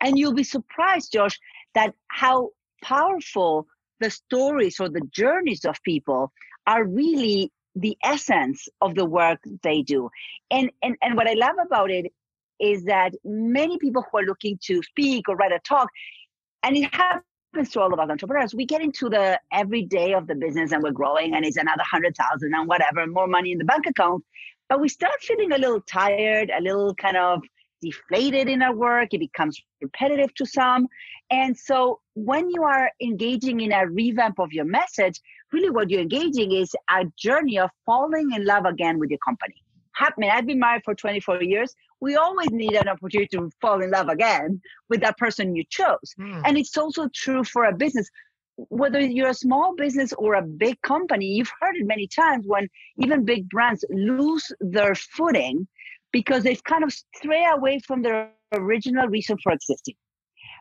And 0.00 0.18
you'll 0.18 0.34
be 0.34 0.44
surprised, 0.44 1.12
Josh, 1.12 1.38
that 1.74 1.94
how 2.08 2.50
powerful 2.82 3.66
the 4.00 4.10
stories 4.10 4.80
or 4.80 4.88
the 4.88 5.06
journeys 5.12 5.64
of 5.64 5.82
people 5.82 6.32
are 6.66 6.84
really 6.84 7.52
the 7.74 7.96
essence 8.04 8.68
of 8.80 8.94
the 8.94 9.04
work 9.04 9.40
they 9.62 9.82
do. 9.82 10.10
And, 10.50 10.70
and, 10.82 10.96
and 11.02 11.16
what 11.16 11.28
I 11.28 11.34
love 11.34 11.56
about 11.64 11.90
it 11.90 12.12
is 12.60 12.84
that 12.84 13.12
many 13.24 13.78
people 13.78 14.04
who 14.10 14.18
are 14.18 14.24
looking 14.24 14.58
to 14.64 14.82
speak 14.82 15.28
or 15.28 15.36
write 15.36 15.52
a 15.52 15.58
talk, 15.60 15.88
and 16.62 16.76
it 16.76 16.94
happens 16.94 17.70
to 17.70 17.80
all 17.80 17.92
of 17.92 17.98
us 17.98 18.08
entrepreneurs, 18.08 18.54
we 18.54 18.64
get 18.64 18.82
into 18.82 19.08
the 19.08 19.38
every 19.52 19.82
day 19.82 20.14
of 20.14 20.26
the 20.26 20.34
business 20.34 20.72
and 20.72 20.82
we're 20.82 20.92
growing 20.92 21.34
and 21.34 21.44
it's 21.44 21.56
another 21.56 21.82
hundred 21.82 22.16
thousand 22.16 22.54
and 22.54 22.68
whatever, 22.68 23.06
more 23.06 23.26
money 23.26 23.52
in 23.52 23.58
the 23.58 23.64
bank 23.64 23.86
account. 23.86 24.24
But 24.68 24.80
we 24.80 24.88
start 24.88 25.20
feeling 25.20 25.52
a 25.52 25.58
little 25.58 25.82
tired, 25.82 26.50
a 26.56 26.62
little 26.62 26.94
kind 26.94 27.16
of 27.16 27.42
deflated 27.82 28.48
in 28.48 28.62
our 28.62 28.74
work. 28.74 29.12
It 29.12 29.18
becomes 29.18 29.60
repetitive 29.82 30.32
to 30.36 30.46
some. 30.46 30.86
And 31.30 31.58
so 31.58 32.00
when 32.14 32.48
you 32.48 32.62
are 32.62 32.90
engaging 33.02 33.60
in 33.60 33.72
a 33.72 33.86
revamp 33.86 34.38
of 34.38 34.52
your 34.52 34.64
message, 34.64 35.20
really 35.52 35.70
what 35.70 35.90
you're 35.90 36.00
engaging 36.00 36.52
is 36.52 36.74
a 36.90 37.04
journey 37.16 37.58
of 37.58 37.70
falling 37.84 38.32
in 38.32 38.44
love 38.44 38.64
again 38.64 38.98
with 38.98 39.10
your 39.10 39.18
company. 39.18 39.54
I 39.96 40.10
mean, 40.16 40.30
I've 40.30 40.46
been 40.46 40.58
married 40.58 40.82
for 40.84 40.94
24 40.94 41.42
years. 41.42 41.74
We 42.00 42.16
always 42.16 42.50
need 42.50 42.72
an 42.72 42.88
opportunity 42.88 43.36
to 43.36 43.50
fall 43.60 43.82
in 43.82 43.90
love 43.90 44.08
again 44.08 44.60
with 44.88 45.00
that 45.02 45.18
person 45.18 45.54
you 45.54 45.64
chose. 45.68 46.14
Mm. 46.18 46.42
And 46.44 46.58
it's 46.58 46.76
also 46.76 47.08
true 47.14 47.44
for 47.44 47.66
a 47.66 47.74
business. 47.74 48.08
Whether 48.56 49.00
you're 49.00 49.30
a 49.30 49.34
small 49.34 49.74
business 49.76 50.12
or 50.14 50.34
a 50.34 50.42
big 50.42 50.80
company, 50.82 51.26
you've 51.26 51.52
heard 51.60 51.76
it 51.76 51.86
many 51.86 52.06
times 52.06 52.44
when 52.46 52.68
even 52.98 53.24
big 53.24 53.48
brands 53.48 53.84
lose 53.90 54.50
their 54.60 54.94
footing 54.94 55.66
because 56.12 56.42
they've 56.42 56.62
kind 56.64 56.84
of 56.84 56.92
stray 56.92 57.46
away 57.50 57.80
from 57.86 58.02
their 58.02 58.30
original 58.52 59.08
reason 59.08 59.36
for 59.42 59.52
existing. 59.52 59.94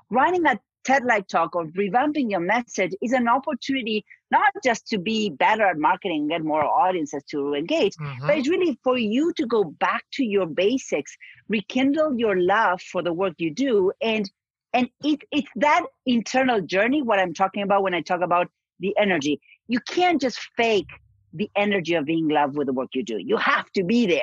Writing 0.09 0.45
a 0.45 0.59
TED 0.83 1.03
like 1.05 1.27
talk 1.27 1.55
or 1.55 1.65
revamping 1.67 2.29
your 2.29 2.39
message 2.39 2.93
is 3.01 3.11
an 3.11 3.27
opportunity 3.27 4.03
not 4.31 4.51
just 4.63 4.87
to 4.87 4.97
be 4.97 5.29
better 5.29 5.63
at 5.63 5.77
marketing, 5.77 6.21
and 6.21 6.29
get 6.29 6.43
more 6.43 6.63
audiences 6.63 7.23
to 7.29 7.53
engage, 7.53 7.93
mm-hmm. 7.95 8.27
but 8.27 8.37
it's 8.37 8.47
really 8.47 8.79
for 8.83 8.97
you 8.97 9.33
to 9.33 9.45
go 9.45 9.63
back 9.65 10.03
to 10.13 10.23
your 10.23 10.45
basics, 10.45 11.15
rekindle 11.49 12.17
your 12.17 12.39
love 12.39 12.81
for 12.81 13.03
the 13.03 13.13
work 13.13 13.33
you 13.37 13.53
do. 13.53 13.91
And 14.01 14.29
and 14.73 14.89
it, 15.03 15.19
it's 15.31 15.49
that 15.57 15.83
internal 16.05 16.61
journey, 16.61 17.01
what 17.01 17.19
I'm 17.19 17.33
talking 17.33 17.61
about 17.61 17.83
when 17.83 17.93
I 17.93 17.99
talk 18.01 18.21
about 18.21 18.49
the 18.79 18.95
energy. 18.97 19.41
You 19.67 19.81
can't 19.81 20.19
just 20.19 20.39
fake 20.55 20.87
the 21.33 21.49
energy 21.57 21.95
of 21.95 22.05
being 22.05 22.29
in 22.29 22.35
love 22.35 22.55
with 22.55 22.67
the 22.67 22.73
work 22.73 22.89
you 22.93 23.03
do. 23.03 23.17
You 23.17 23.35
have 23.37 23.69
to 23.73 23.83
be 23.83 24.07
there. 24.07 24.21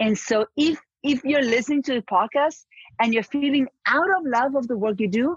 And 0.00 0.18
so 0.18 0.46
if 0.56 0.78
if 1.02 1.24
you're 1.24 1.42
listening 1.42 1.82
to 1.84 1.94
the 1.94 2.02
podcast 2.02 2.64
and 3.00 3.14
you're 3.14 3.22
feeling 3.22 3.68
out 3.86 4.08
of 4.18 4.26
love 4.26 4.56
of 4.56 4.66
the 4.66 4.76
work 4.76 4.98
you 4.98 5.08
do, 5.08 5.36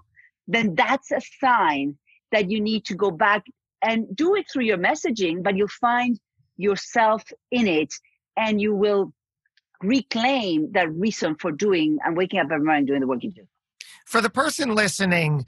then 0.50 0.76
that's 0.76 1.12
a 1.12 1.22
sign 1.40 1.98
that 2.32 2.50
you 2.50 2.60
need 2.60 2.84
to 2.86 2.96
go 2.96 3.12
back 3.12 3.46
and 3.82 4.14
do 4.16 4.36
it 4.36 4.46
through 4.52 4.66
your 4.66 4.78
messaging, 4.78 5.44
but 5.44 5.56
you'll 5.56 5.68
find 5.68 6.20
yourself 6.58 7.24
in 7.52 7.68
it 7.68 7.94
and 8.36 8.60
you 8.60 8.74
will 8.76 9.14
reclaim 9.82 10.72
that 10.74 10.92
reason 10.92 11.36
for 11.36 11.52
doing 11.52 12.00
and 12.04 12.18
waking 12.18 12.40
up 12.40 12.48
every 12.52 12.66
morning 12.66 12.86
doing 12.86 13.00
the 13.00 13.08
work 13.08 13.24
you 13.24 13.32
do. 13.32 13.48
For 14.06 14.22
the 14.22 14.30
person 14.30 14.74
listening, 14.74 15.46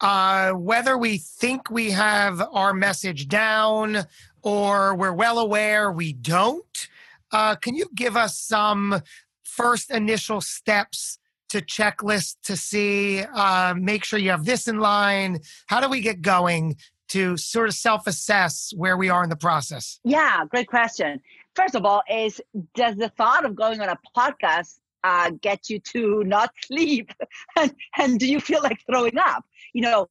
uh, 0.00 0.52
whether 0.52 0.96
we 0.96 1.18
think 1.18 1.70
we 1.70 1.90
have 1.90 2.40
our 2.52 2.72
message 2.72 3.28
down 3.28 4.04
or 4.42 4.94
we're 4.94 5.12
well 5.12 5.38
aware 5.38 5.90
we 5.90 6.12
don't, 6.12 6.88
uh, 7.32 7.56
can 7.56 7.74
you 7.74 7.86
give 7.94 8.16
us 8.16 8.38
some 8.38 9.02
first 9.42 9.90
initial 9.90 10.40
steps 10.40 11.18
to 11.50 11.60
checklist 11.60 12.36
to 12.44 12.56
see, 12.56 13.22
uh, 13.34 13.74
make 13.76 14.04
sure 14.04 14.18
you 14.18 14.30
have 14.30 14.44
this 14.44 14.68
in 14.68 14.78
line? 14.78 15.40
How 15.66 15.80
do 15.80 15.88
we 15.88 16.00
get 16.00 16.22
going 16.22 16.76
to 17.08 17.36
sort 17.36 17.68
of 17.68 17.74
self 17.74 18.06
assess 18.06 18.72
where 18.76 18.96
we 18.96 19.10
are 19.10 19.22
in 19.22 19.30
the 19.30 19.36
process? 19.36 20.00
Yeah, 20.04 20.44
great 20.48 20.68
question. 20.68 21.20
First 21.54 21.74
of 21.74 21.84
all, 21.84 22.02
is 22.10 22.40
does 22.74 22.96
the 22.96 23.10
thought 23.10 23.44
of 23.44 23.54
going 23.54 23.80
on 23.80 23.88
a 23.88 23.98
podcast 24.16 24.78
uh, 25.02 25.30
get 25.40 25.68
you 25.68 25.80
to 25.92 26.24
not 26.24 26.50
sleep? 26.64 27.10
and, 27.58 27.74
and 27.98 28.18
do 28.18 28.26
you 28.26 28.40
feel 28.40 28.62
like 28.62 28.78
throwing 28.86 29.18
up? 29.18 29.44
You 29.72 29.82
know, 29.82 30.08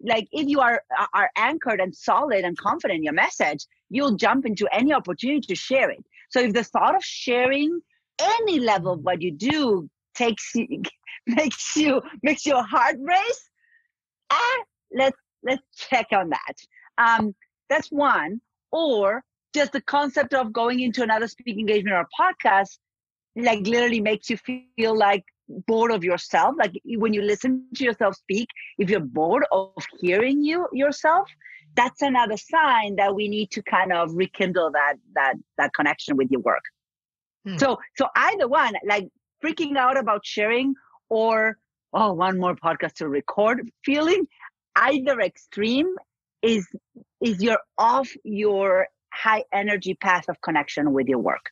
like 0.00 0.28
if 0.32 0.48
you 0.48 0.60
are 0.60 0.82
are 1.14 1.30
anchored 1.36 1.80
and 1.80 1.94
solid 1.94 2.44
and 2.44 2.58
confident 2.58 2.98
in 2.98 3.04
your 3.04 3.14
message, 3.14 3.66
you'll 3.88 4.16
jump 4.16 4.44
into 4.44 4.66
any 4.72 4.92
opportunity 4.92 5.46
to 5.46 5.54
share 5.54 5.90
it. 5.90 6.04
So 6.30 6.40
if 6.40 6.52
the 6.54 6.64
thought 6.64 6.96
of 6.96 7.04
sharing 7.04 7.80
any 8.20 8.58
level 8.58 8.94
of 8.94 9.00
what 9.00 9.22
you 9.22 9.30
do 9.30 9.88
takes 10.14 10.54
you 10.54 10.82
makes 11.26 11.76
you 11.76 12.02
makes 12.22 12.46
your 12.46 12.62
heart 12.62 12.96
race? 13.00 13.50
Ah 14.30 14.58
let's 14.94 15.18
let's 15.42 15.62
check 15.76 16.06
on 16.12 16.30
that. 16.30 16.54
Um 16.98 17.34
that's 17.68 17.88
one. 17.88 18.40
Or 18.70 19.22
just 19.54 19.72
the 19.72 19.82
concept 19.82 20.34
of 20.34 20.52
going 20.52 20.80
into 20.80 21.02
another 21.02 21.28
speaking 21.28 21.60
engagement 21.60 21.96
or 21.96 22.06
podcast 22.18 22.78
like 23.36 23.66
literally 23.66 24.00
makes 24.00 24.28
you 24.28 24.36
feel 24.36 24.96
like 24.96 25.24
bored 25.66 25.90
of 25.90 26.04
yourself. 26.04 26.54
Like 26.58 26.72
when 26.84 27.12
you 27.12 27.22
listen 27.22 27.66
to 27.76 27.84
yourself 27.84 28.16
speak 28.16 28.48
if 28.78 28.90
you're 28.90 29.00
bored 29.00 29.44
of 29.52 29.84
hearing 30.00 30.42
you 30.42 30.68
yourself 30.72 31.28
that's 31.74 32.02
another 32.02 32.36
sign 32.36 32.96
that 32.96 33.14
we 33.14 33.28
need 33.28 33.50
to 33.50 33.62
kind 33.62 33.92
of 33.92 34.10
rekindle 34.14 34.70
that 34.72 34.94
that 35.14 35.34
that 35.58 35.72
connection 35.74 36.16
with 36.16 36.30
your 36.30 36.40
work. 36.40 36.62
Hmm. 37.44 37.56
so 37.56 37.78
so 37.96 38.06
either 38.14 38.46
one 38.46 38.74
like 38.86 39.08
freaking 39.44 39.76
out 39.76 39.98
about 39.98 40.24
sharing 40.24 40.74
or 41.08 41.56
oh 41.92 42.12
one 42.12 42.38
more 42.38 42.54
podcast 42.56 42.94
to 42.94 43.08
record 43.08 43.70
feeling 43.84 44.26
either 44.76 45.20
extreme 45.20 45.94
is 46.42 46.66
is 47.20 47.42
you're 47.42 47.58
off 47.78 48.10
your 48.24 48.86
high 49.12 49.44
energy 49.52 49.94
path 49.94 50.24
of 50.28 50.40
connection 50.40 50.92
with 50.92 51.06
your 51.06 51.18
work. 51.18 51.50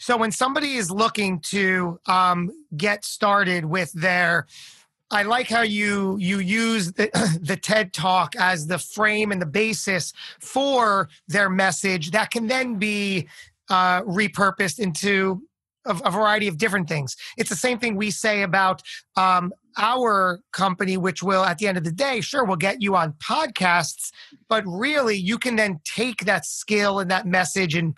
So 0.00 0.16
when 0.16 0.32
somebody 0.32 0.76
is 0.76 0.90
looking 0.90 1.40
to 1.50 2.00
um, 2.06 2.50
get 2.74 3.04
started 3.04 3.66
with 3.66 3.92
their 3.92 4.46
I 5.12 5.24
like 5.24 5.48
how 5.48 5.62
you 5.62 6.16
you 6.18 6.38
use 6.38 6.92
the, 6.92 7.10
the 7.42 7.56
TED 7.56 7.92
Talk 7.92 8.34
as 8.36 8.66
the 8.66 8.78
frame 8.78 9.30
and 9.30 9.42
the 9.42 9.46
basis 9.46 10.14
for 10.40 11.10
their 11.28 11.50
message 11.50 12.12
that 12.12 12.30
can 12.30 12.46
then 12.46 12.76
be 12.76 13.28
uh, 13.68 14.00
repurposed 14.02 14.78
into 14.78 15.42
a, 15.84 15.94
a, 16.04 16.10
variety 16.10 16.48
of 16.48 16.56
different 16.56 16.88
things. 16.88 17.16
It's 17.36 17.50
the 17.50 17.56
same 17.56 17.78
thing 17.78 17.96
we 17.96 18.10
say 18.10 18.42
about 18.42 18.82
um, 19.16 19.52
our 19.76 20.40
company, 20.52 20.96
which 20.96 21.22
will, 21.22 21.44
at 21.44 21.58
the 21.58 21.68
end 21.68 21.76
of 21.76 21.84
the 21.84 21.92
day, 21.92 22.20
sure, 22.20 22.44
we'll 22.44 22.56
get 22.56 22.82
you 22.82 22.96
on 22.96 23.12
podcasts, 23.14 24.12
but 24.48 24.64
really 24.66 25.16
you 25.16 25.38
can 25.38 25.56
then 25.56 25.80
take 25.84 26.24
that 26.24 26.46
skill 26.46 26.98
and 26.98 27.10
that 27.10 27.26
message 27.26 27.74
and 27.74 27.94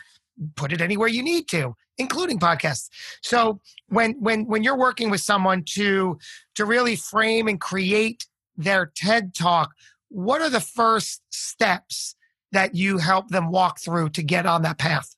put 0.56 0.72
it 0.72 0.80
anywhere 0.80 1.08
you 1.08 1.22
need 1.22 1.48
to 1.48 1.74
including 2.02 2.38
podcasts. 2.38 2.88
So 3.22 3.60
when 3.88 4.12
when 4.20 4.46
when 4.46 4.62
you're 4.62 4.76
working 4.76 5.08
with 5.10 5.20
someone 5.20 5.64
to 5.76 6.18
to 6.56 6.64
really 6.64 6.96
frame 6.96 7.48
and 7.48 7.60
create 7.60 8.26
their 8.56 8.92
ted 8.94 9.34
talk 9.34 9.70
what 10.12 10.42
are 10.42 10.50
the 10.50 10.60
first 10.60 11.22
steps 11.30 12.14
that 12.52 12.74
you 12.74 12.98
help 12.98 13.28
them 13.28 13.50
walk 13.50 13.80
through 13.80 14.10
to 14.10 14.22
get 14.22 14.44
on 14.44 14.62
that 14.62 14.78
path? 14.78 15.16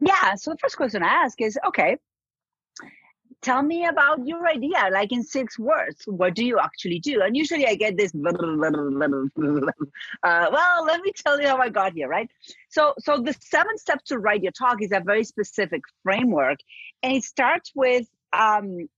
Yeah 0.00 0.34
so 0.34 0.52
the 0.52 0.56
first 0.56 0.76
question 0.76 1.02
i 1.02 1.08
ask 1.08 1.40
is 1.40 1.58
okay 1.66 1.98
tell 3.42 3.62
me 3.62 3.86
about 3.86 4.26
your 4.26 4.46
idea 4.46 4.90
like 4.92 5.12
in 5.12 5.22
six 5.22 5.58
words 5.58 6.02
what 6.06 6.34
do 6.34 6.44
you 6.44 6.58
actually 6.58 6.98
do? 6.98 7.22
And 7.22 7.36
usually 7.36 7.66
i 7.66 7.74
get 7.74 7.96
this 7.96 8.12
blah, 8.12 8.32
blah, 8.32 8.70
blah, 8.70 9.70
uh, 10.22 10.46
well 10.52 10.84
let 10.84 11.00
me 11.00 11.12
tell 11.14 11.40
you 11.40 11.48
how 11.48 11.58
i 11.58 11.68
got 11.68 11.92
here 11.94 12.08
right? 12.08 12.30
So 12.68 12.94
so 12.98 13.20
the 13.20 13.34
seven 13.40 13.78
steps 13.78 14.04
to 14.04 14.18
write 14.18 14.42
your 14.42 14.52
talk 14.52 14.82
is 14.82 14.92
a 14.92 15.00
very 15.00 15.24
specific 15.24 15.82
framework 16.02 16.58
and 17.02 17.14
it 17.14 17.24
starts 17.24 17.72
with 17.74 18.06
um, 18.32 18.88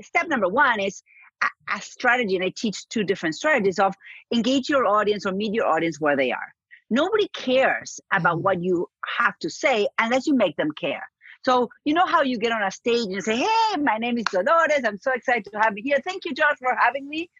step 0.00 0.28
number 0.28 0.48
one 0.48 0.80
is 0.80 1.02
a, 1.42 1.76
a 1.76 1.80
strategy 1.80 2.36
and 2.36 2.44
i 2.44 2.52
teach 2.56 2.88
two 2.88 3.04
different 3.04 3.34
strategies 3.34 3.78
of 3.78 3.94
engage 4.32 4.68
your 4.68 4.86
audience 4.86 5.26
or 5.26 5.32
meet 5.32 5.52
your 5.52 5.66
audience 5.66 6.00
where 6.00 6.16
they 6.16 6.32
are. 6.32 6.54
Nobody 6.90 7.26
cares 7.28 8.00
about 8.12 8.42
what 8.42 8.62
you 8.62 8.86
have 9.18 9.38
to 9.38 9.48
say 9.48 9.88
unless 9.98 10.26
you 10.26 10.34
make 10.34 10.56
them 10.56 10.70
care 10.72 11.02
so 11.44 11.68
you 11.84 11.94
know 11.94 12.06
how 12.06 12.22
you 12.22 12.38
get 12.38 12.52
on 12.52 12.62
a 12.62 12.70
stage 12.70 13.06
and 13.06 13.22
say, 13.22 13.36
"Hey, 13.36 13.76
my 13.80 13.98
name 13.98 14.18
is 14.18 14.24
Dolores. 14.30 14.82
I'm 14.84 14.98
so 14.98 15.12
excited 15.12 15.46
to 15.52 15.58
have 15.58 15.76
you 15.76 15.82
here. 15.84 15.98
Thank 16.04 16.24
you, 16.24 16.34
Josh, 16.34 16.56
for 16.58 16.74
having 16.78 17.08
me." 17.08 17.30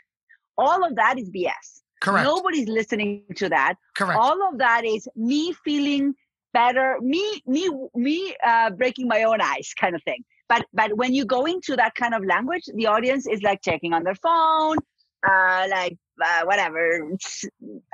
All 0.59 0.85
of 0.85 0.97
that 0.97 1.19
is 1.19 1.31
BS. 1.31 1.83
Correct. 2.01 2.25
Nobody's 2.25 2.69
listening 2.69 3.23
to 3.37 3.49
that. 3.49 3.75
Correct. 3.97 4.19
All 4.19 4.49
of 4.49 4.59
that 4.59 4.85
is 4.85 5.09
me 5.15 5.53
feeling 5.65 6.15
better, 6.53 6.99
me 7.01 7.43
me 7.47 7.71
me 7.95 8.35
uh, 8.45 8.71
breaking 8.71 9.09
my 9.09 9.25
own 9.25 9.41
ice, 9.41 9.75
kind 9.75 9.95
of 9.95 10.03
thing. 10.03 10.25
But 10.49 10.67
but 10.73 10.97
when 10.97 11.15
you 11.15 11.25
go 11.25 11.47
into 11.47 11.77
that 11.77 11.95
kind 11.95 12.15
of 12.15 12.25
language, 12.25 12.65
the 12.75 12.87
audience 12.87 13.27
is 13.27 13.43
like 13.43 13.63
checking 13.63 13.93
on 13.93 14.05
their 14.05 14.15
phone, 14.17 14.77
uh, 15.27 15.67
like 15.71 15.97
uh, 16.23 16.43
whatever, 16.45 17.09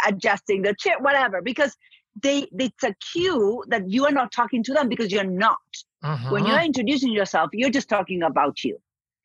adjusting 0.07 0.63
the 0.63 0.75
chair, 0.79 0.97
whatever, 1.01 1.41
because 1.43 1.77
they 2.21 2.47
it's 2.59 2.83
a 2.83 2.95
cue 3.13 3.63
that 3.69 3.89
you 3.89 4.07
are 4.07 4.13
not 4.13 4.33
talking 4.33 4.63
to 4.65 4.73
them 4.73 4.89
because 4.89 5.13
you're 5.13 5.25
not. 5.25 5.59
Uh-huh. 6.03 6.31
When 6.31 6.47
you're 6.47 6.61
introducing 6.61 7.13
yourself, 7.13 7.51
you're 7.53 7.71
just 7.71 7.89
talking 7.89 8.23
about 8.23 8.63
you. 8.65 8.79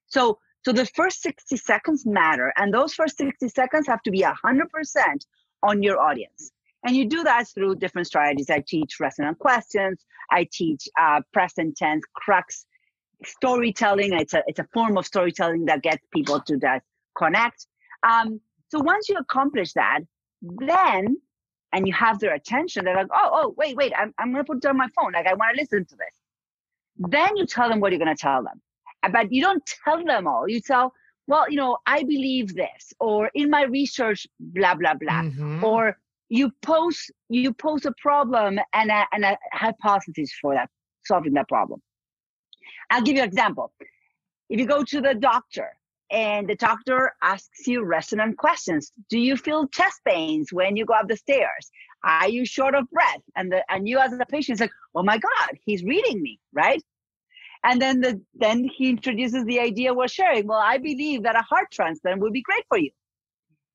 So 0.07 0.39
so 0.63 0.71
the 0.71 0.85
first 0.85 1.21
60 1.21 1.57
seconds 1.57 2.05
matter, 2.05 2.53
and 2.55 2.73
those 2.73 2.93
first 2.93 3.17
60 3.17 3.49
seconds 3.49 3.85
have 3.87 4.01
to 4.03 4.11
be 4.11 4.21
100% 4.21 5.25
on 5.61 5.83
your 5.83 5.99
audience. 5.99 6.51
And 6.85 6.95
you 6.95 7.05
do 7.05 7.23
that 7.23 7.49
through 7.49 7.75
different 7.75 8.07
strategies. 8.07 8.49
I 8.49 8.63
teach 8.65 8.99
resonant 8.99 9.39
questions. 9.39 10.05
I 10.31 10.47
teach 10.51 10.87
uh, 10.99 11.21
present 11.33 11.75
tense, 11.75 12.03
crux, 12.13 12.65
storytelling. 13.25 14.13
It's 14.13 14.33
a 14.33 14.43
it's 14.47 14.59
a 14.59 14.67
form 14.73 14.97
of 14.97 15.05
storytelling 15.05 15.65
that 15.65 15.81
gets 15.81 16.05
people 16.13 16.39
to 16.41 16.57
that 16.59 16.83
connect. 17.17 17.67
Um, 18.03 18.39
so 18.69 18.79
once 18.79 19.07
you 19.07 19.17
accomplish 19.17 19.73
that, 19.73 19.99
then 20.41 21.17
and 21.73 21.87
you 21.87 21.93
have 21.93 22.19
their 22.19 22.33
attention, 22.33 22.85
they're 22.85 22.95
like, 22.95 23.07
oh, 23.11 23.29
oh, 23.33 23.53
wait, 23.57 23.75
wait, 23.75 23.93
I'm, 23.97 24.13
I'm 24.19 24.31
going 24.31 24.43
to 24.43 24.47
put 24.47 24.61
down 24.61 24.77
my 24.77 24.87
phone. 24.95 25.13
Like, 25.13 25.25
I 25.25 25.33
want 25.33 25.55
to 25.55 25.61
listen 25.61 25.85
to 25.85 25.95
this. 25.95 26.22
Then 26.97 27.35
you 27.37 27.45
tell 27.45 27.69
them 27.69 27.79
what 27.79 27.91
you're 27.91 28.03
going 28.03 28.15
to 28.15 28.21
tell 28.21 28.43
them. 28.43 28.61
But 29.11 29.31
you 29.31 29.41
don't 29.41 29.63
tell 29.83 30.03
them 30.03 30.27
all. 30.27 30.47
You 30.47 30.61
tell, 30.61 30.93
well, 31.27 31.49
you 31.49 31.57
know, 31.57 31.77
I 31.85 32.03
believe 32.03 32.55
this, 32.55 32.93
or 32.99 33.29
in 33.33 33.49
my 33.49 33.63
research, 33.63 34.25
blah, 34.39 34.75
blah, 34.75 34.93
blah. 34.93 35.23
Mm-hmm. 35.23 35.63
Or 35.63 35.97
you 36.29 36.51
post 36.61 37.11
you 37.29 37.53
post 37.53 37.85
a 37.85 37.93
problem 38.01 38.59
and 38.73 38.91
a, 38.91 39.05
and 39.11 39.25
a 39.25 39.37
hypothesis 39.51 40.31
for 40.41 40.53
that, 40.53 40.69
solving 41.05 41.33
that 41.33 41.49
problem. 41.49 41.81
I'll 42.89 43.01
give 43.01 43.15
you 43.15 43.23
an 43.23 43.27
example. 43.27 43.73
If 44.49 44.59
you 44.59 44.65
go 44.65 44.83
to 44.83 45.01
the 45.01 45.15
doctor 45.15 45.71
and 46.13 46.47
the 46.47 46.55
doctor 46.55 47.13
asks 47.23 47.65
you 47.65 47.83
resonant 47.83 48.37
questions. 48.37 48.91
Do 49.09 49.17
you 49.17 49.35
feel 49.35 49.67
chest 49.67 49.99
pains 50.07 50.53
when 50.53 50.77
you 50.77 50.85
go 50.85 50.93
up 50.93 51.07
the 51.07 51.17
stairs? 51.17 51.71
Are 52.03 52.29
you 52.29 52.45
short 52.45 52.75
of 52.75 52.89
breath? 52.89 53.21
And 53.35 53.51
the 53.51 53.63
and 53.71 53.87
you 53.87 53.99
as 53.99 54.13
a 54.13 54.25
patient 54.25 54.57
is 54.57 54.61
like, 54.61 54.71
oh 54.95 55.03
my 55.03 55.17
God, 55.17 55.57
he's 55.65 55.83
reading 55.83 56.21
me, 56.21 56.39
right? 56.51 56.83
And 57.63 57.81
then 57.81 58.01
the 58.01 58.21
then 58.33 58.65
he 58.65 58.89
introduces 58.89 59.45
the 59.45 59.59
idea 59.59 59.93
we're 59.93 60.07
sharing. 60.07 60.47
Well, 60.47 60.59
I 60.59 60.77
believe 60.77 61.23
that 61.23 61.35
a 61.35 61.41
heart 61.41 61.71
transplant 61.71 62.19
would 62.21 62.33
be 62.33 62.41
great 62.41 62.65
for 62.67 62.77
you. 62.77 62.91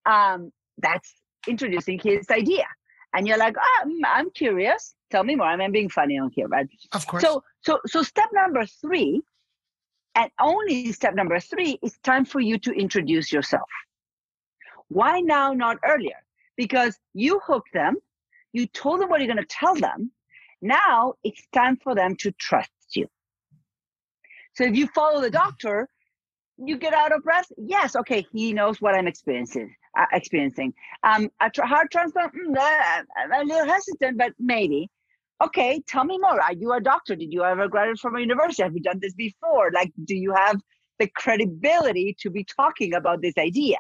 Um, 0.05 0.53
that's 0.79 1.15
introducing 1.47 1.99
his 1.99 2.31
idea. 2.31 2.67
And 3.15 3.27
you're 3.27 3.39
like, 3.39 3.57
oh, 3.59 3.83
I'm, 3.83 4.05
I'm 4.05 4.31
curious. 4.31 4.95
Tell 5.11 5.25
me 5.25 5.35
more. 5.35 5.47
I 5.47 5.65
am 5.65 5.73
being 5.73 5.89
funny 5.89 6.19
on 6.19 6.31
here, 6.35 6.49
right? 6.49 6.69
Of 6.93 7.07
course. 7.07 7.23
So 7.23 7.43
so 7.63 7.81
so 7.87 8.03
step 8.03 8.29
number 8.33 8.67
three 8.67 9.23
and 10.15 10.31
only 10.41 10.93
step 10.93 11.15
number 11.15 11.39
three 11.41 11.79
is 11.83 11.97
time 11.99 12.25
for 12.25 12.41
you 12.41 12.59
to 12.59 12.73
introduce 12.73 13.33
yourself. 13.33 13.69
Why 14.89 15.21
now, 15.21 15.53
not 15.53 15.79
earlier? 15.85 16.17
Because 16.57 16.99
you 17.15 17.41
hooked 17.47 17.73
them, 17.73 17.97
you 18.53 18.67
told 18.67 19.01
them 19.01 19.09
what 19.09 19.21
you're 19.21 19.33
going 19.33 19.39
to 19.39 19.47
tell 19.47 19.75
them. 19.75 20.11
Now 20.61 21.15
it's 21.23 21.47
time 21.53 21.77
for 21.83 21.95
them 21.95 22.17
to 22.17 22.33
trust 22.33 22.71
you. 22.95 23.07
So 24.55 24.65
if 24.65 24.75
you 24.75 24.89
follow 24.89 25.21
the 25.21 25.31
doctor, 25.31 25.89
you 26.59 26.77
get 26.77 26.93
out 26.93 27.13
of 27.13 27.23
breath. 27.23 27.47
Yes, 27.57 27.95
okay, 27.95 28.27
he 28.33 28.53
knows 28.53 28.81
what 28.81 28.95
I'm 28.95 29.07
experiencing. 29.07 29.75
Uh, 29.97 30.07
experiencing. 30.13 30.75
Um, 31.03 31.31
a 31.41 31.51
tra- 31.51 31.67
heart 31.67 31.91
transplant. 31.91 32.33
Mm, 32.35 32.57
I'm 32.59 33.33
a 33.33 33.45
little 33.45 33.67
hesitant, 33.67 34.19
but 34.19 34.33
maybe. 34.39 34.91
Okay, 35.43 35.81
tell 35.87 36.05
me 36.05 36.19
more. 36.19 36.41
Are 36.41 36.53
you 36.53 36.73
a 36.73 36.81
doctor? 36.81 37.15
Did 37.15 37.33
you 37.33 37.45
ever 37.45 37.69
graduate 37.69 38.01
from 38.01 38.17
a 38.17 38.21
university? 38.21 38.65
Have 38.65 38.75
you 38.75 38.81
done 38.81 38.99
this 39.01 39.15
before? 39.15 39.71
Like, 39.73 39.93
do 40.05 40.17
you 40.17 40.35
have 40.35 40.61
the 40.99 41.07
credibility 41.09 42.17
to 42.21 42.31
be 42.31 42.45
talking 42.45 42.95
about 42.95 43.23
this 43.23 43.35
idea? 43.39 43.79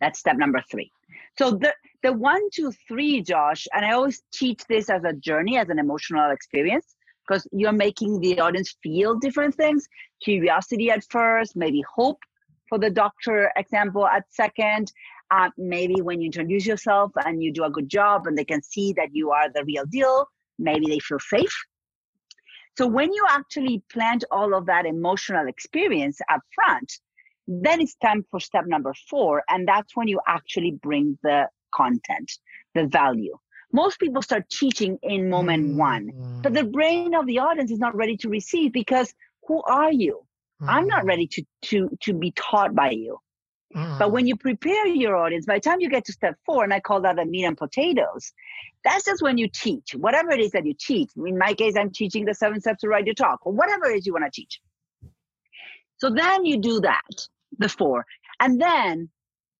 That's 0.00 0.20
step 0.20 0.36
number 0.36 0.62
three. 0.70 0.90
So 1.38 1.52
the 1.52 1.74
the 2.02 2.12
one, 2.12 2.42
two, 2.52 2.72
three, 2.88 3.22
Josh, 3.22 3.68
and 3.72 3.84
I 3.84 3.92
always 3.92 4.22
teach 4.32 4.64
this 4.68 4.90
as 4.90 5.04
a 5.04 5.12
journey, 5.12 5.56
as 5.56 5.68
an 5.68 5.78
emotional 5.78 6.32
experience, 6.32 6.96
because 7.26 7.46
you're 7.52 7.72
making 7.72 8.20
the 8.20 8.40
audience 8.40 8.74
feel 8.82 9.16
different 9.18 9.54
things. 9.54 9.88
Curiosity 10.22 10.90
at 10.90 11.04
first, 11.10 11.54
maybe 11.54 11.84
hope 11.94 12.18
for 12.68 12.78
the 12.78 12.90
doctor 12.90 13.52
example 13.56 14.06
at 14.06 14.24
second. 14.30 14.92
Uh, 15.30 15.48
maybe 15.56 16.02
when 16.02 16.20
you 16.20 16.26
introduce 16.26 16.66
yourself 16.66 17.10
and 17.24 17.42
you 17.42 17.52
do 17.52 17.64
a 17.64 17.70
good 17.70 17.88
job 17.88 18.26
and 18.26 18.36
they 18.36 18.44
can 18.44 18.62
see 18.62 18.92
that 18.92 19.08
you 19.12 19.30
are 19.30 19.48
the 19.54 19.64
real 19.64 19.86
deal, 19.86 20.26
maybe 20.58 20.86
they 20.86 20.98
feel 20.98 21.18
safe. 21.20 21.54
So 22.76 22.86
when 22.86 23.12
you 23.12 23.24
actually 23.28 23.82
plant 23.92 24.24
all 24.30 24.54
of 24.54 24.66
that 24.66 24.86
emotional 24.86 25.46
experience 25.46 26.20
up 26.30 26.40
front, 26.54 26.92
then 27.46 27.80
it's 27.80 27.94
time 27.96 28.24
for 28.30 28.40
step 28.40 28.66
number 28.66 28.94
four. 29.08 29.42
And 29.48 29.66
that's 29.66 29.96
when 29.96 30.08
you 30.08 30.20
actually 30.26 30.72
bring 30.72 31.18
the 31.22 31.48
content, 31.74 32.32
the 32.74 32.86
value. 32.86 33.36
Most 33.72 33.98
people 33.98 34.22
start 34.22 34.48
teaching 34.50 34.98
in 35.02 35.30
moment 35.30 35.68
mm-hmm. 35.68 35.78
one, 35.78 36.40
but 36.42 36.52
the 36.52 36.64
brain 36.64 37.14
of 37.14 37.26
the 37.26 37.38
audience 37.38 37.70
is 37.70 37.78
not 37.78 37.94
ready 37.96 38.16
to 38.18 38.28
receive 38.28 38.72
because 38.72 39.14
who 39.46 39.62
are 39.62 39.90
you? 39.90 40.26
Mm-hmm. 40.60 40.70
I'm 40.70 40.86
not 40.86 41.04
mm. 41.04 41.08
ready 41.08 41.26
to, 41.28 41.44
to, 41.62 41.98
to 42.02 42.12
be 42.12 42.32
taught 42.32 42.74
by 42.74 42.90
you. 42.90 43.18
Mm-hmm. 43.74 43.98
But 43.98 44.12
when 44.12 44.26
you 44.26 44.36
prepare 44.36 44.86
your 44.86 45.16
audience, 45.16 45.46
by 45.46 45.54
the 45.54 45.60
time 45.60 45.80
you 45.80 45.88
get 45.88 46.04
to 46.04 46.12
step 46.12 46.36
four, 46.44 46.62
and 46.62 46.74
I 46.74 46.80
call 46.80 47.00
that 47.00 47.16
the 47.16 47.24
meat 47.24 47.44
and 47.44 47.56
potatoes, 47.56 48.32
that's 48.84 49.04
just 49.04 49.22
when 49.22 49.38
you 49.38 49.48
teach, 49.48 49.94
whatever 49.94 50.30
it 50.32 50.40
is 50.40 50.50
that 50.50 50.66
you 50.66 50.74
teach. 50.78 51.10
In 51.16 51.38
my 51.38 51.54
case, 51.54 51.74
I'm 51.76 51.90
teaching 51.90 52.26
the 52.26 52.34
seven 52.34 52.60
steps 52.60 52.82
to 52.82 52.88
write 52.88 53.06
your 53.06 53.14
talk, 53.14 53.40
or 53.46 53.52
whatever 53.52 53.86
it 53.86 53.98
is 53.98 54.06
you 54.06 54.12
want 54.12 54.26
to 54.26 54.30
teach. 54.30 54.60
So 56.02 56.10
then 56.10 56.44
you 56.44 56.58
do 56.58 56.80
that 56.80 57.28
before, 57.60 58.04
and 58.40 58.60
then 58.60 59.08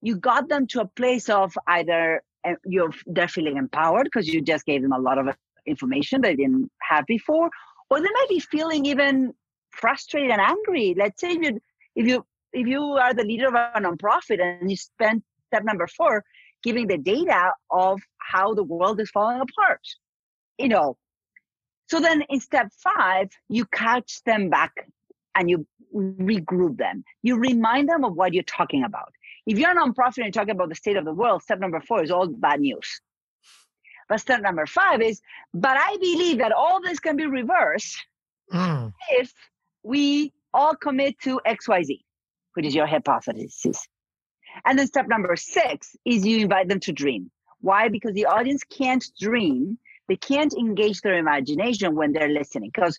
you 0.01 0.17
got 0.17 0.49
them 0.49 0.67
to 0.73 0.81
a 0.81 0.87
place 0.87 1.29
of 1.29 1.57
either 1.69 2.21
uh, 2.45 2.55
you're 2.65 2.93
they're 3.07 3.29
feeling 3.29 3.59
empowered 3.59 4.07
because 4.07 4.27
you 4.27 4.43
just 4.43 4.67
gave 4.67 4.83
them 4.83 4.91
a 4.91 4.99
lot 4.99 5.19
of 5.19 5.29
information 5.67 6.21
they 6.21 6.35
didn't 6.35 6.69
have 6.91 7.07
before, 7.07 7.49
or 7.91 8.01
they 8.01 8.15
might 8.19 8.29
be 8.29 8.41
feeling 8.41 8.87
even 8.87 9.33
frustrated 9.71 10.33
and 10.33 10.41
angry. 10.41 10.97
Let's 10.99 11.21
say 11.21 11.31
you 11.41 11.61
if 11.95 12.09
you 12.09 12.27
if 12.53 12.67
you 12.67 12.83
are 13.05 13.15
the 13.15 13.23
leader 13.23 13.47
of 13.47 13.55
a 13.55 13.81
nonprofit 13.81 14.43
and 14.43 14.69
you 14.69 14.77
spend 14.77 15.23
step 15.47 15.63
number 15.63 15.87
four 15.87 16.25
giving 16.65 16.89
the 16.89 16.99
data 16.99 17.53
of 17.71 18.01
how 18.19 18.53
the 18.53 18.65
world 18.65 19.01
is 19.01 19.11
falling 19.11 19.41
apart, 19.41 19.87
you 20.59 20.71
know. 20.71 20.97
So 21.89 22.01
then 22.01 22.25
in 22.29 22.41
step 22.41 22.73
five, 22.83 23.29
you 23.49 23.65
catch 23.67 24.25
them 24.25 24.51
back 24.51 24.73
and 25.35 25.49
you 25.49 25.67
regroup 25.95 26.79
them. 26.79 27.05
You 27.23 27.37
remind 27.37 27.89
them 27.89 28.05
of 28.05 28.15
what 28.15 28.33
you're 28.35 28.43
talking 28.45 28.85
about. 28.85 29.13
If 29.47 29.59
you're 29.59 29.71
a 29.71 29.75
nonprofit 29.75 30.19
and 30.19 30.27
you're 30.27 30.31
talking 30.31 30.53
about 30.53 30.69
the 30.69 30.75
state 30.75 30.97
of 30.97 31.05
the 31.05 31.13
world, 31.13 31.43
step 31.43 31.59
number 31.59 31.81
four 31.81 32.03
is 32.03 32.11
all 32.11 32.27
bad 32.27 32.61
news. 32.61 33.01
But 34.09 34.21
step 34.21 34.43
number 34.43 34.67
five 34.67 35.01
is, 35.01 35.21
but 35.55 35.77
I 35.77 35.97
believe 36.01 36.39
that 36.39 36.53
all 36.53 36.81
this 36.83 37.01
can 37.01 37.17
be 37.17 37.27
reversed 37.27 37.99
mm. 38.53 38.93
if 39.11 39.33
we 39.83 40.33
all 40.53 40.75
commit 40.75 41.19
to 41.21 41.41
XYZ, 41.47 42.01
which 42.55 42.67
is 42.67 42.75
your 42.75 42.87
hypothesis. 42.87 43.87
And 44.67 44.79
then 44.79 44.87
step 44.87 45.09
number 45.09 45.35
six 45.37 45.97
is 46.05 46.27
you 46.27 46.41
invite 46.41 46.69
them 46.69 46.81
to 46.81 46.93
dream. 46.93 47.31
Why? 47.61 47.89
Because 47.89 48.13
the 48.13 48.27
audience 48.27 48.63
can't 48.65 49.05
dream. 49.21 49.79
They 50.09 50.17
can't 50.17 50.53
engage 50.53 51.01
their 51.01 51.17
imagination 51.17 51.95
when 51.95 52.13
they're 52.13 52.29
listening 52.29 52.71
because 52.75 52.99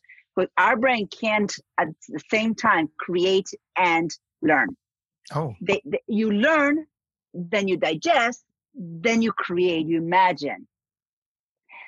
our 0.58 0.76
brain 0.78 1.08
can't 1.08 1.54
at 1.80 1.88
the 2.10 2.20
same 2.32 2.56
time 2.56 2.90
create 3.00 3.50
and 3.78 4.12
learn. 4.42 4.76
Oh. 5.34 5.56
They, 5.62 5.82
they, 5.86 6.02
you 6.08 6.32
learn, 6.32 6.86
then 7.34 7.68
you 7.68 7.78
digest, 7.78 8.44
then 8.76 9.22
you 9.22 9.32
create, 9.32 9.88
you 9.88 9.98
imagine. 9.98 10.68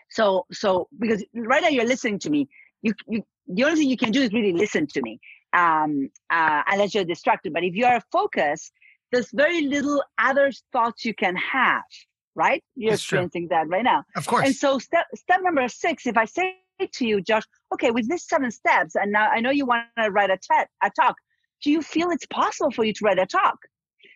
So, 0.10 0.46
so 0.52 0.88
because 1.00 1.24
right 1.34 1.62
now 1.62 1.70
you're 1.70 1.88
listening 1.88 2.20
to 2.20 2.30
me, 2.30 2.48
you, 2.82 2.94
you 3.08 3.24
the 3.48 3.64
only 3.64 3.82
thing 3.82 3.90
you 3.90 3.98
can 3.98 4.12
do 4.12 4.22
is 4.22 4.34
really 4.34 4.54
listen 4.54 4.88
to 4.88 5.02
me, 5.02 5.20
um, 5.54 6.10
uh, 6.30 6.64
unless 6.68 6.96
you're 6.96 7.06
distracted. 7.06 7.54
But 7.54 7.64
if 7.64 7.76
you 7.76 7.86
are 7.86 8.02
focused, 8.12 8.72
there's 9.12 9.30
very 9.32 9.62
little 9.62 10.04
other 10.18 10.52
thoughts 10.72 11.06
you 11.06 11.14
can 11.14 11.36
have. 11.36 11.84
Right? 12.38 12.62
You're 12.76 12.92
That's 12.92 13.02
experiencing 13.02 13.48
true. 13.48 13.58
that 13.58 13.70
right 13.70 13.84
now. 13.84 14.04
Of 14.16 14.28
course. 14.28 14.46
And 14.46 14.54
so, 14.54 14.78
step 14.78 15.06
step 15.16 15.40
number 15.42 15.68
six, 15.70 16.06
if 16.06 16.18
I 16.18 16.26
say 16.26 16.56
to 16.80 17.06
you, 17.06 17.22
Josh, 17.22 17.44
okay, 17.74 17.92
with 17.92 18.10
these 18.10 18.28
seven 18.28 18.52
steps, 18.52 18.96
and 18.96 19.12
now 19.12 19.30
I 19.30 19.40
know 19.40 19.52
you 19.52 19.66
want 19.66 19.86
to 19.98 20.10
write 20.12 20.30
a, 20.30 20.38
TED, 20.38 20.68
a 20.84 20.92
talk 21.00 21.16
do 21.64 21.72
you 21.72 21.82
feel 21.82 22.12
it's 22.12 22.26
possible 22.28 22.72
for 22.72 22.84
you 22.84 22.94
to 22.94 23.06
write 23.06 23.20
a 23.20 23.26
talk? 23.26 23.58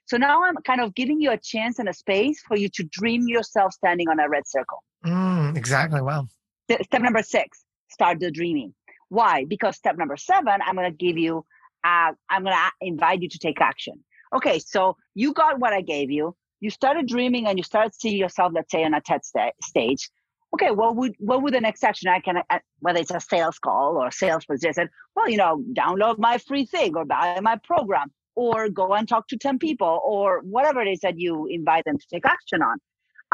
So 0.06 0.17
now 0.17 0.43
I'm 0.43 0.56
kind 0.65 0.82
of 0.82 0.95
giving 0.95 1.19
you 1.19 1.32
a 1.32 1.38
chance 1.38 1.80
and 1.80 1.89
a 1.89 1.93
space 1.93 2.41
for 2.48 2.58
you 2.58 2.69
to 2.69 2.84
dream 2.84 3.28
yourself 3.28 3.74
standing 3.74 4.08
on 4.10 4.19
a 4.19 4.30
red 4.30 4.48
circle. 4.48 4.84
Mm, 5.06 5.58
exactly. 5.58 6.02
Well, 6.02 6.30
Step 6.72 7.02
number 7.02 7.24
six, 7.24 7.65
start 7.89 8.19
the 8.19 8.30
dreaming. 8.30 8.74
Why? 9.10 9.45
Because 9.45 9.76
step 9.76 9.98
number 9.98 10.17
seven, 10.17 10.60
I'm 10.63 10.76
going 10.76 10.91
to 10.91 10.95
give 10.95 11.17
you, 11.17 11.43
uh, 11.84 12.12
I'm 12.30 12.43
going 12.43 12.56
to 12.56 12.72
invite 12.82 13.22
you 13.24 13.30
to 13.30 13.39
take 13.39 13.60
action. 13.60 14.04
Okay, 14.36 14.60
so 14.60 14.95
you 15.15 15.34
got 15.34 15.60
what 15.60 15.74
I 15.74 15.82
gave 15.82 16.12
you. 16.12 16.36
You 16.60 16.69
started 16.69 17.08
dreaming 17.08 17.48
and 17.48 17.58
you 17.58 17.63
started 17.63 17.95
seeing 17.95 18.17
yourself, 18.17 18.52
let's 18.54 18.72
say, 18.72 18.84
on 18.84 18.93
a 18.93 19.02
TED 19.02 19.26
st- 19.26 19.54
stage 19.63 20.10
okay, 20.54 20.72
what 20.72 20.96
would 20.96 21.16
what 21.20 21.42
would 21.42 21.54
the 21.54 21.62
next 21.62 21.84
action? 21.84 22.10
I 22.10 22.20
can 22.20 22.38
uh, 22.50 22.60
whether 22.80 23.00
it's 23.00 23.12
a 23.12 23.20
sales 23.20 23.60
call 23.60 23.98
or 23.98 24.12
sales 24.12 24.46
position. 24.46 24.90
Well, 25.16 25.30
you 25.30 25.38
know, 25.38 25.64
download 25.74 26.18
my 26.18 26.38
free 26.38 26.66
thing 26.66 26.96
or 26.96 27.06
buy 27.06 27.40
my 27.42 27.58
program 27.58 28.12
or 28.36 28.70
go 28.70 28.94
and 28.94 29.08
talk 29.08 29.28
to 29.30 29.38
ten 29.38 29.60
people 29.60 30.02
or 30.04 30.42
whatever 30.42 30.82
it 30.82 30.90
is 30.90 31.00
that 31.02 31.20
you 31.20 31.48
invite 31.50 31.86
them 31.86 31.98
to 31.98 32.06
take 32.12 32.26
action 32.26 32.62
on. 32.62 32.78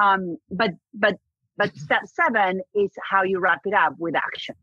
Um, 0.02 0.38
but 0.52 0.72
but 0.94 1.16
but 1.58 1.76
step 1.78 2.02
seven 2.06 2.62
is 2.74 2.92
how 3.10 3.24
you 3.24 3.40
wrap 3.40 3.62
it 3.66 3.74
up 3.74 3.96
with 3.98 4.16
action. 4.16 4.56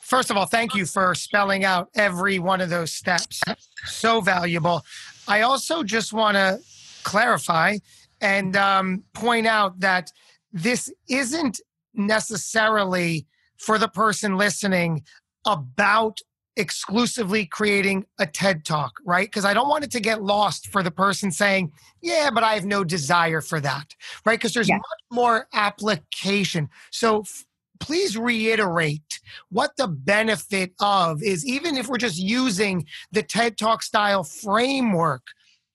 First 0.00 0.30
of 0.30 0.36
all, 0.36 0.46
thank 0.46 0.74
you 0.74 0.86
for 0.86 1.14
spelling 1.14 1.64
out 1.64 1.90
every 1.94 2.38
one 2.38 2.60
of 2.60 2.70
those 2.70 2.92
steps. 2.92 3.42
So 3.84 4.20
valuable. 4.20 4.82
I 5.26 5.42
also 5.42 5.82
just 5.82 6.12
want 6.12 6.36
to 6.36 6.60
clarify 7.04 7.78
and 8.20 8.56
um, 8.56 9.04
point 9.12 9.46
out 9.46 9.80
that 9.80 10.10
this 10.52 10.92
isn't 11.08 11.60
necessarily 11.94 13.26
for 13.56 13.78
the 13.78 13.88
person 13.88 14.36
listening 14.36 15.04
about 15.46 16.20
exclusively 16.56 17.46
creating 17.46 18.04
a 18.18 18.26
TED 18.26 18.64
talk, 18.64 18.92
right? 19.04 19.28
Because 19.28 19.44
I 19.44 19.54
don't 19.54 19.68
want 19.68 19.84
it 19.84 19.90
to 19.92 20.00
get 20.00 20.22
lost 20.22 20.68
for 20.68 20.82
the 20.82 20.90
person 20.90 21.30
saying, 21.30 21.72
yeah, 22.02 22.30
but 22.32 22.42
I 22.42 22.54
have 22.54 22.66
no 22.66 22.82
desire 22.82 23.40
for 23.40 23.60
that, 23.60 23.94
right? 24.24 24.38
Because 24.38 24.54
there's 24.54 24.68
yeah. 24.68 24.76
much 24.76 24.82
more 25.10 25.48
application. 25.52 26.68
So 26.90 27.20
f- 27.20 27.44
please 27.78 28.16
reiterate 28.18 29.20
what 29.50 29.76
the 29.76 29.86
benefit 29.86 30.72
of 30.80 31.22
is, 31.22 31.46
even 31.46 31.76
if 31.76 31.86
we're 31.86 31.96
just 31.96 32.18
using 32.18 32.86
the 33.12 33.22
TED 33.22 33.56
talk 33.56 33.82
style 33.82 34.24
framework 34.24 35.22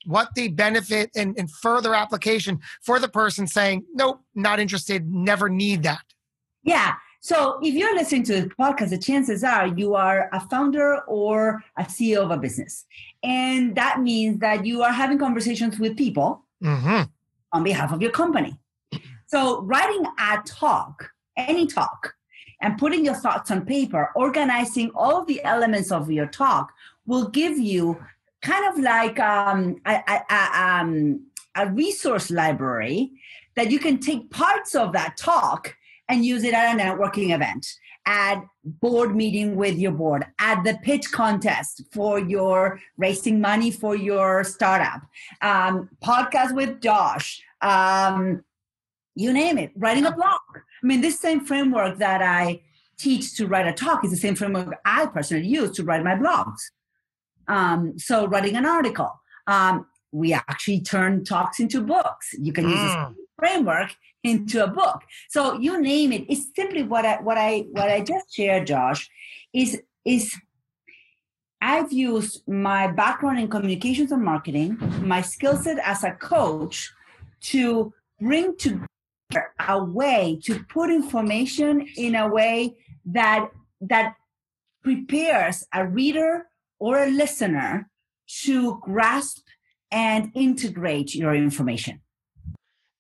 what 0.06 0.34
the 0.36 0.50
benefit 0.50 1.12
and, 1.16 1.38
and 1.38 1.50
further 1.50 1.94
application 1.96 2.60
for 2.82 3.00
the 3.00 3.08
person 3.08 3.48
saying, 3.48 3.86
nope, 3.94 4.22
not 4.36 4.60
interested, 4.60 5.12
never 5.12 5.50
need 5.50 5.84
that. 5.84 6.02
Yeah. 6.64 6.94
So 7.20 7.58
if 7.62 7.74
you're 7.74 7.96
listening 7.96 8.24
to 8.24 8.42
the 8.42 8.50
podcast, 8.50 8.90
the 8.90 8.98
chances 8.98 9.46
are 9.46 9.68
you 9.68 9.96
are 9.96 10.30
a 10.34 10.42
founder 10.42 11.00
or 11.08 11.64
a 11.78 11.84
CEO 11.84 12.18
of 12.18 12.32
a 12.32 12.38
business. 12.38 12.86
And 13.24 13.76
that 13.76 14.02
means 14.02 14.40
that 14.40 14.66
you 14.66 14.82
are 14.82 14.92
having 14.92 15.18
conversations 15.18 15.80
with 15.80 15.96
people 15.96 16.44
mm-hmm. 16.62 17.04
on 17.54 17.64
behalf 17.64 17.94
of 17.94 18.02
your 18.02 18.12
company. 18.12 18.60
So 19.28 19.62
writing 19.62 20.04
a 20.20 20.40
talk, 20.46 21.12
any 21.38 21.66
talk, 21.66 22.14
and 22.62 22.78
putting 22.78 23.06
your 23.06 23.16
thoughts 23.16 23.52
on 23.52 23.66
paper, 23.66 24.12
organizing 24.16 24.92
all 24.94 25.24
the 25.24 25.44
elements 25.44 25.92
of 25.92 26.12
your 26.12 26.28
talk 26.28 26.74
will 27.06 27.30
give 27.30 27.58
you 27.58 28.04
kind 28.44 28.66
of 28.68 28.84
like 28.84 29.20
um, 29.20 29.78
a, 29.86 30.00
a, 30.30 30.62
um, 30.62 31.26
a 31.56 31.68
resource 31.70 32.30
library 32.30 33.12
that 33.56 33.72
you 33.72 33.80
can 33.80 34.00
take 34.00 34.30
parts 34.30 34.76
of 34.76 34.94
that 34.94 35.18
talk 35.18 35.76
and 36.10 36.26
use 36.26 36.44
it 36.44 36.54
at 36.54 36.76
a 36.76 36.80
networking 36.80 37.34
event 37.34 37.66
at 38.06 38.44
board 38.66 39.16
meeting 39.16 39.56
with 39.56 39.78
your 39.78 39.94
board 39.94 40.26
at 40.40 40.62
the 40.64 40.78
pitch 40.84 41.10
contest 41.12 41.84
for 41.92 42.20
your 42.20 42.80
raising 42.98 43.40
money 43.40 43.72
for 43.72 43.96
your 43.96 44.44
startup 44.44 45.02
um, 45.42 45.90
podcast 46.04 46.54
with 46.54 46.82
josh 46.82 47.42
um, 47.62 48.44
you 49.16 49.32
name 49.32 49.58
it 49.58 49.72
writing 49.78 50.06
a 50.06 50.12
blog 50.12 50.42
i 50.56 50.86
mean 50.86 51.00
this 51.00 51.18
same 51.18 51.40
framework 51.40 51.98
that 51.98 52.22
i 52.22 52.60
teach 52.98 53.36
to 53.36 53.48
write 53.48 53.68
a 53.68 53.74
talk 53.74 54.04
is 54.04 54.12
the 54.12 54.18
same 54.18 54.36
framework 54.36 54.76
I 54.86 55.06
personally 55.08 55.48
use 55.48 55.72
to 55.78 55.84
write 55.84 56.04
my 56.04 56.16
blogs. 56.16 56.62
Um, 57.48 57.98
so 57.98 58.26
writing 58.28 58.56
an 58.56 58.66
article, 58.66 59.12
um, 59.48 59.86
we 60.12 60.34
actually 60.34 60.82
turn 60.82 61.26
talks 61.26 61.60
into 61.60 61.82
books. 61.82 62.34
You 62.40 62.54
can 62.54 62.70
use 62.70 62.80
mm. 62.80 63.16
this 63.16 63.26
framework 63.38 63.96
into 64.24 64.64
a 64.64 64.68
book. 64.68 65.02
So 65.30 65.60
you 65.60 65.82
name 65.82 66.12
it. 66.12 66.26
It's 66.30 66.48
simply 66.56 66.84
what 66.84 67.06
I 67.06 67.18
what 67.22 67.38
I 67.38 67.66
what 67.72 67.90
I 67.90 68.02
just 68.02 68.34
shared, 68.34 68.68
Josh, 68.68 69.10
is 69.54 69.82
is 70.06 70.36
I've 71.62 71.92
used 71.92 72.48
my 72.48 72.88
background 72.88 73.40
in 73.40 73.48
communications 73.48 74.12
and 74.12 74.24
marketing, 74.24 74.78
my 75.02 75.22
skill 75.22 75.56
set 75.56 75.80
as 75.80 76.04
a 76.04 76.12
coach, 76.12 76.92
to 77.42 77.94
bring 78.20 78.56
together 78.58 78.88
a 79.68 79.84
way 79.84 80.40
to 80.44 80.64
put 80.66 80.90
information 80.90 81.88
in 81.98 82.16
a 82.16 82.28
way 82.28 82.76
that 83.06 83.50
that 83.82 84.16
prepares 84.84 85.66
a 85.74 85.88
reader 85.88 86.48
or 86.84 87.04
a 87.04 87.10
listener 87.10 87.90
to 88.44 88.78
grasp 88.82 89.46
and 89.90 90.32
integrate 90.36 91.16
your 91.16 91.34
information 91.34 92.02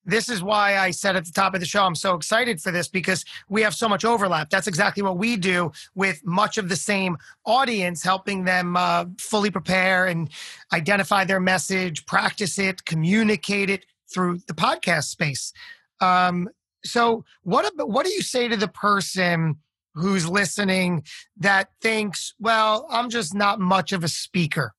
this 0.05 0.27
is 0.27 0.43
why 0.43 0.77
I 0.77 0.91
said 0.91 1.15
at 1.15 1.25
the 1.25 1.31
top 1.31 1.53
of 1.53 1.61
the 1.61 1.65
show, 1.65 1.83
I'm 1.83 1.95
so 1.95 2.15
excited 2.15 2.61
for 2.61 2.71
this 2.71 2.87
because 2.89 3.23
we 3.47 3.61
have 3.61 3.73
so 3.73 3.87
much 3.87 4.03
overlap. 4.03 4.49
That's 4.49 4.67
exactly 4.67 5.01
what 5.01 5.17
we 5.17 5.37
do 5.37 5.71
with 5.95 6.21
much 6.25 6.57
of 6.57 6.67
the 6.67 6.75
same 6.75 7.17
audience, 7.45 8.03
helping 8.03 8.43
them 8.43 8.75
uh, 8.75 9.05
fully 9.17 9.49
prepare 9.49 10.07
and 10.07 10.29
identify 10.73 11.23
their 11.23 11.39
message, 11.39 12.05
practice 12.05 12.59
it, 12.59 12.83
communicate 12.83 13.69
it 13.69 13.85
through 14.13 14.39
the 14.47 14.53
podcast 14.53 15.05
space. 15.05 15.53
Um, 16.01 16.49
so, 16.83 17.23
what 17.43 17.71
what 17.77 18.05
do 18.05 18.11
you 18.11 18.21
say 18.21 18.49
to 18.49 18.57
the 18.57 18.67
person 18.67 19.55
who's 19.95 20.27
listening 20.27 21.03
that 21.37 21.69
thinks, 21.81 22.33
"Well, 22.39 22.87
I'm 22.89 23.09
just 23.09 23.33
not 23.33 23.59
much 23.59 23.91
of 23.91 24.03
a 24.03 24.07
speaker"? 24.07 24.73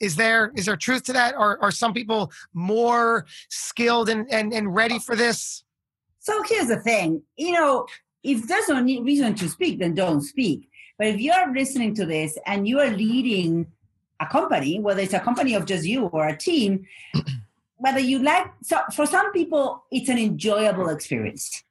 is 0.00 0.16
there 0.16 0.50
is 0.56 0.66
there 0.66 0.76
truth 0.76 1.04
to 1.04 1.12
that? 1.12 1.34
Or 1.36 1.62
are 1.62 1.70
some 1.70 1.92
people 1.92 2.32
more 2.54 3.26
skilled 3.48 4.08
and, 4.08 4.26
and, 4.32 4.52
and 4.52 4.74
ready 4.74 4.98
for 4.98 5.14
this? 5.14 5.62
So 6.18 6.42
here's 6.42 6.68
the 6.68 6.80
thing 6.80 7.22
you 7.36 7.52
know 7.52 7.86
if 8.22 8.46
there's 8.46 8.68
no 8.68 8.82
reason 8.82 9.34
to 9.34 9.48
speak 9.48 9.78
then 9.78 9.94
don't 9.94 10.22
speak. 10.22 10.68
But 10.98 11.08
if 11.08 11.20
you're 11.20 11.52
listening 11.52 11.94
to 11.94 12.06
this 12.06 12.36
and 12.46 12.66
you 12.66 12.80
are 12.80 12.90
leading 12.90 13.66
a 14.20 14.26
company 14.26 14.80
whether 14.80 15.00
it's 15.00 15.14
a 15.14 15.20
company 15.20 15.54
of 15.54 15.66
just 15.66 15.84
you 15.84 16.06
or 16.06 16.26
a 16.26 16.36
team 16.36 16.86
whether 17.76 18.00
you 18.00 18.18
like 18.18 18.50
so 18.62 18.80
for 18.94 19.06
some 19.06 19.32
people 19.32 19.84
it's 19.90 20.08
an 20.08 20.18
enjoyable 20.18 20.88
experience. 20.88 21.62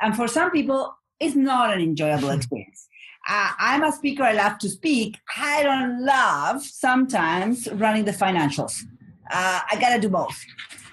And 0.00 0.14
for 0.14 0.28
some 0.28 0.50
people 0.50 0.94
it's 1.20 1.36
not 1.36 1.72
an 1.72 1.80
enjoyable 1.80 2.30
experience 2.38 2.88
uh, 3.28 3.50
I'm 3.58 3.82
a 3.82 3.92
speaker, 3.92 4.22
I 4.22 4.32
love 4.32 4.58
to 4.58 4.68
speak. 4.68 5.18
I 5.36 5.62
don't 5.64 6.04
love 6.04 6.62
sometimes 6.62 7.68
running 7.72 8.04
the 8.04 8.12
financials. 8.12 8.84
Uh, 9.30 9.60
I 9.70 9.76
got 9.80 9.94
to 9.94 10.00
do 10.00 10.08
both. 10.08 10.36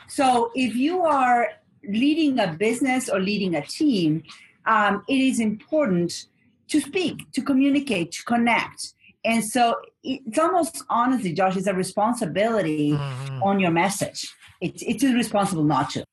So 0.08 0.52
if 0.56 0.76
you 0.76 1.04
are 1.04 1.50
leading 1.88 2.40
a 2.40 2.48
business 2.54 3.08
or 3.08 3.20
leading 3.20 3.56
a 3.56 3.62
team, 3.62 4.24
um, 4.66 5.04
it 5.08 5.20
is 5.20 5.40
important 5.40 6.26
to 6.70 6.82
speak, 6.82 7.32
to 7.34 7.42
communicate, 7.42 8.14
to 8.14 8.24
connect. 8.24 8.94
And 9.24 9.46
so 9.46 9.76
it's 10.04 10.40
almost 10.40 10.84
honestly, 10.90 11.34
Josh, 11.34 11.56
it's 11.56 11.68
a 11.68 11.74
responsibility 11.74 12.94
mm-hmm. 12.94 13.44
on 13.44 13.60
your 13.60 13.72
message. 13.72 14.28
It's, 14.60 14.82
it's 14.82 15.04
irresponsible 15.04 15.64
not 15.64 15.92
to. 15.92 16.06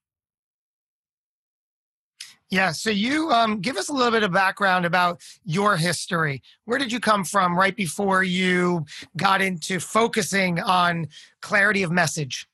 Yeah. 2.51 2.73
So 2.73 2.91
you 2.91 3.31
um, 3.31 3.61
give 3.61 3.77
us 3.77 3.89
a 3.89 3.93
little 3.93 4.11
bit 4.11 4.25
of 4.25 4.33
background 4.33 4.85
about 4.85 5.23
your 5.45 5.77
history. 5.77 6.43
Where 6.65 6.79
did 6.79 6.91
you 6.91 6.99
come 6.99 7.25
from 7.25 7.57
right 7.57 7.77
before 7.77 8.25
you 8.25 8.85
got 9.17 9.41
into 9.41 9.79
focusing 9.79 10.59
on 10.59 11.07
clarity 11.41 11.85
of 11.85 11.93
message? 11.93 12.49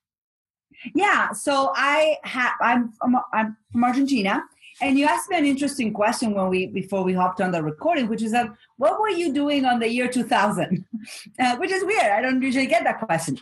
Yeah. 0.95 1.33
So 1.33 1.73
I 1.75 2.19
have. 2.25 2.53
I'm 2.61 2.93
from, 2.93 3.17
I'm 3.33 3.57
from 3.73 3.85
Argentina, 3.85 4.43
and 4.83 4.99
you 4.99 5.07
asked 5.07 5.31
me 5.31 5.39
an 5.39 5.47
interesting 5.47 5.95
question 5.95 6.35
when 6.35 6.51
we 6.51 6.67
before 6.67 7.03
we 7.03 7.15
hopped 7.15 7.41
on 7.41 7.51
the 7.51 7.63
recording, 7.63 8.07
which 8.07 8.23
is 8.23 8.33
that 8.33 8.51
what 8.77 9.01
were 9.01 9.09
you 9.09 9.33
doing 9.33 9.65
on 9.65 9.81
the 9.81 9.89
year 9.89 10.09
2000? 10.09 10.85
Uh, 11.39 11.57
which 11.57 11.71
is 11.71 11.85
weird. 11.85 12.11
I 12.11 12.21
don't 12.21 12.43
usually 12.43 12.67
get 12.67 12.83
that 12.83 12.99
question. 12.99 13.39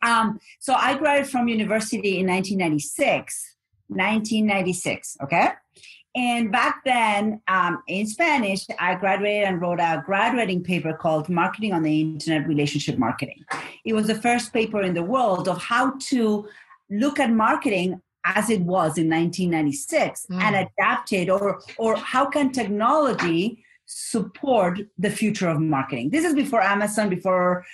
Um, 0.00 0.40
so 0.58 0.72
I 0.72 0.96
graduated 0.96 1.30
from 1.30 1.48
university 1.48 2.18
in 2.20 2.26
1996. 2.26 3.53
1996. 3.88 5.16
Okay. 5.22 5.48
And 6.16 6.52
back 6.52 6.82
then, 6.84 7.40
um, 7.48 7.82
in 7.88 8.06
Spanish, 8.06 8.66
I 8.78 8.94
graduated 8.94 9.48
and 9.48 9.60
wrote 9.60 9.80
a 9.80 10.02
graduating 10.06 10.62
paper 10.62 10.92
called 10.92 11.28
Marketing 11.28 11.72
on 11.72 11.82
the 11.82 12.00
Internet 12.00 12.46
Relationship 12.46 12.98
Marketing. 12.98 13.44
It 13.84 13.94
was 13.94 14.06
the 14.06 14.14
first 14.14 14.52
paper 14.52 14.80
in 14.82 14.94
the 14.94 15.02
world 15.02 15.48
of 15.48 15.60
how 15.60 15.98
to 16.10 16.48
look 16.88 17.18
at 17.18 17.32
marketing 17.32 18.00
as 18.24 18.48
it 18.48 18.60
was 18.60 18.96
in 18.96 19.10
1996 19.10 20.26
mm. 20.30 20.40
and 20.40 20.56
adapt 20.56 21.12
it, 21.12 21.28
or, 21.28 21.60
or 21.78 21.96
how 21.96 22.26
can 22.26 22.52
technology 22.52 23.64
support 23.86 24.78
the 24.96 25.10
future 25.10 25.48
of 25.48 25.60
marketing? 25.60 26.10
This 26.10 26.24
is 26.24 26.34
before 26.34 26.62
Amazon, 26.62 27.08
before 27.10 27.64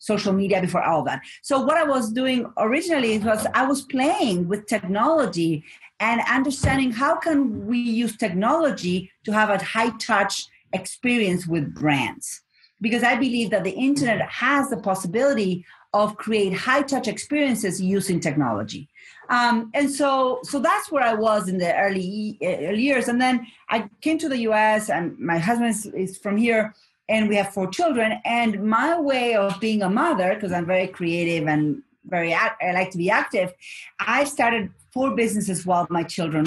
social 0.00 0.32
media 0.32 0.60
before 0.60 0.82
all 0.82 1.04
that. 1.04 1.20
So 1.42 1.60
what 1.60 1.76
I 1.76 1.84
was 1.84 2.10
doing 2.10 2.50
originally 2.58 3.18
was 3.18 3.46
I 3.54 3.64
was 3.64 3.82
playing 3.82 4.48
with 4.48 4.66
technology 4.66 5.62
and 6.00 6.22
understanding 6.28 6.90
how 6.90 7.16
can 7.16 7.66
we 7.66 7.78
use 7.78 8.16
technology 8.16 9.12
to 9.24 9.32
have 9.32 9.50
a 9.50 9.62
high 9.62 9.90
touch 9.98 10.48
experience 10.72 11.46
with 11.46 11.74
brands. 11.74 12.40
Because 12.80 13.02
i 13.02 13.14
believe 13.14 13.50
that 13.50 13.64
the 13.64 13.72
internet 13.72 14.22
has 14.22 14.70
the 14.70 14.78
possibility 14.78 15.64
of 15.92 16.16
create 16.16 16.54
high 16.54 16.82
touch 16.82 17.08
experiences 17.08 17.82
using 17.82 18.20
technology. 18.20 18.88
Um, 19.28 19.70
and 19.74 19.90
so 19.90 20.40
so 20.44 20.58
that's 20.60 20.90
where 20.90 21.02
i 21.02 21.12
was 21.12 21.48
in 21.48 21.58
the 21.58 21.76
early, 21.76 22.38
early 22.42 22.82
years. 22.82 23.08
And 23.08 23.20
then 23.20 23.46
i 23.68 23.88
came 24.00 24.16
to 24.18 24.30
the 24.30 24.38
us 24.38 24.88
and 24.88 25.18
my 25.18 25.38
husband 25.38 25.70
is, 25.70 25.86
is 25.86 26.16
from 26.16 26.38
here 26.38 26.74
and 27.10 27.28
we 27.28 27.36
have 27.36 27.52
four 27.52 27.66
children. 27.66 28.20
And 28.24 28.62
my 28.62 28.98
way 28.98 29.34
of 29.34 29.60
being 29.60 29.82
a 29.82 29.90
mother 29.90 30.34
because 30.34 30.52
i'm 30.52 30.64
very 30.64 30.86
creative 30.86 31.46
and 31.46 31.82
very 32.06 32.32
act, 32.32 32.62
i 32.62 32.72
like 32.72 32.90
to 32.90 32.98
be 32.98 33.10
active 33.10 33.52
i 33.98 34.24
started 34.24 34.70
four 34.90 35.14
businesses 35.14 35.66
while 35.66 35.86
my 35.90 36.02
children 36.02 36.46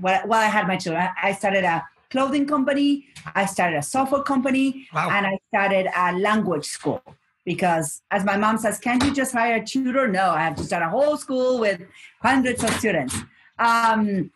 while, 0.00 0.20
while 0.26 0.40
i 0.40 0.50
had 0.56 0.66
my 0.68 0.76
children. 0.76 1.08
I 1.22 1.32
started 1.32 1.64
a 1.64 1.82
clothing 2.10 2.46
company 2.46 3.06
i 3.34 3.46
started 3.46 3.76
a 3.78 3.82
software 3.82 4.22
company 4.22 4.88
wow. 4.92 5.08
and 5.10 5.26
i 5.26 5.38
started 5.48 5.86
a 5.96 6.12
language 6.18 6.66
school. 6.66 7.02
Because 7.46 8.02
as 8.10 8.22
my 8.22 8.36
mom 8.36 8.58
says 8.58 8.78
can't 8.78 9.02
you 9.02 9.12
just 9.14 9.32
hire 9.32 9.56
a 9.62 9.64
tutor? 9.64 10.06
No 10.06 10.26
i 10.30 10.42
have 10.42 10.56
to 10.56 10.64
start 10.64 10.82
a 10.82 10.90
whole 10.90 11.16
school 11.16 11.58
with 11.58 11.80
hundreds 12.20 12.62
of 12.62 12.70
students. 12.70 13.16
Um, 13.58 14.30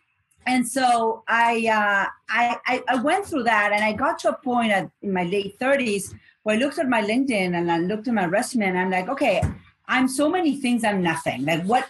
and 0.47 0.67
so 0.67 1.23
I, 1.27 1.67
uh, 1.67 2.05
I, 2.29 2.83
I 2.87 2.95
went 3.01 3.25
through 3.25 3.43
that 3.43 3.71
and 3.71 3.83
i 3.83 3.93
got 3.93 4.19
to 4.19 4.29
a 4.29 4.35
point 4.35 4.71
at, 4.71 4.89
in 5.01 5.13
my 5.13 5.23
late 5.23 5.57
30s 5.59 6.13
where 6.43 6.55
i 6.55 6.59
looked 6.59 6.79
at 6.79 6.87
my 6.87 7.01
linkedin 7.01 7.55
and 7.55 7.71
i 7.71 7.79
looked 7.79 8.07
at 8.07 8.13
my 8.13 8.25
resume 8.25 8.67
and 8.67 8.77
i'm 8.77 8.91
like 8.91 9.09
okay 9.09 9.41
i'm 9.87 10.07
so 10.07 10.29
many 10.29 10.57
things 10.57 10.83
i'm 10.83 11.01
nothing 11.01 11.45
like 11.45 11.63
what 11.63 11.87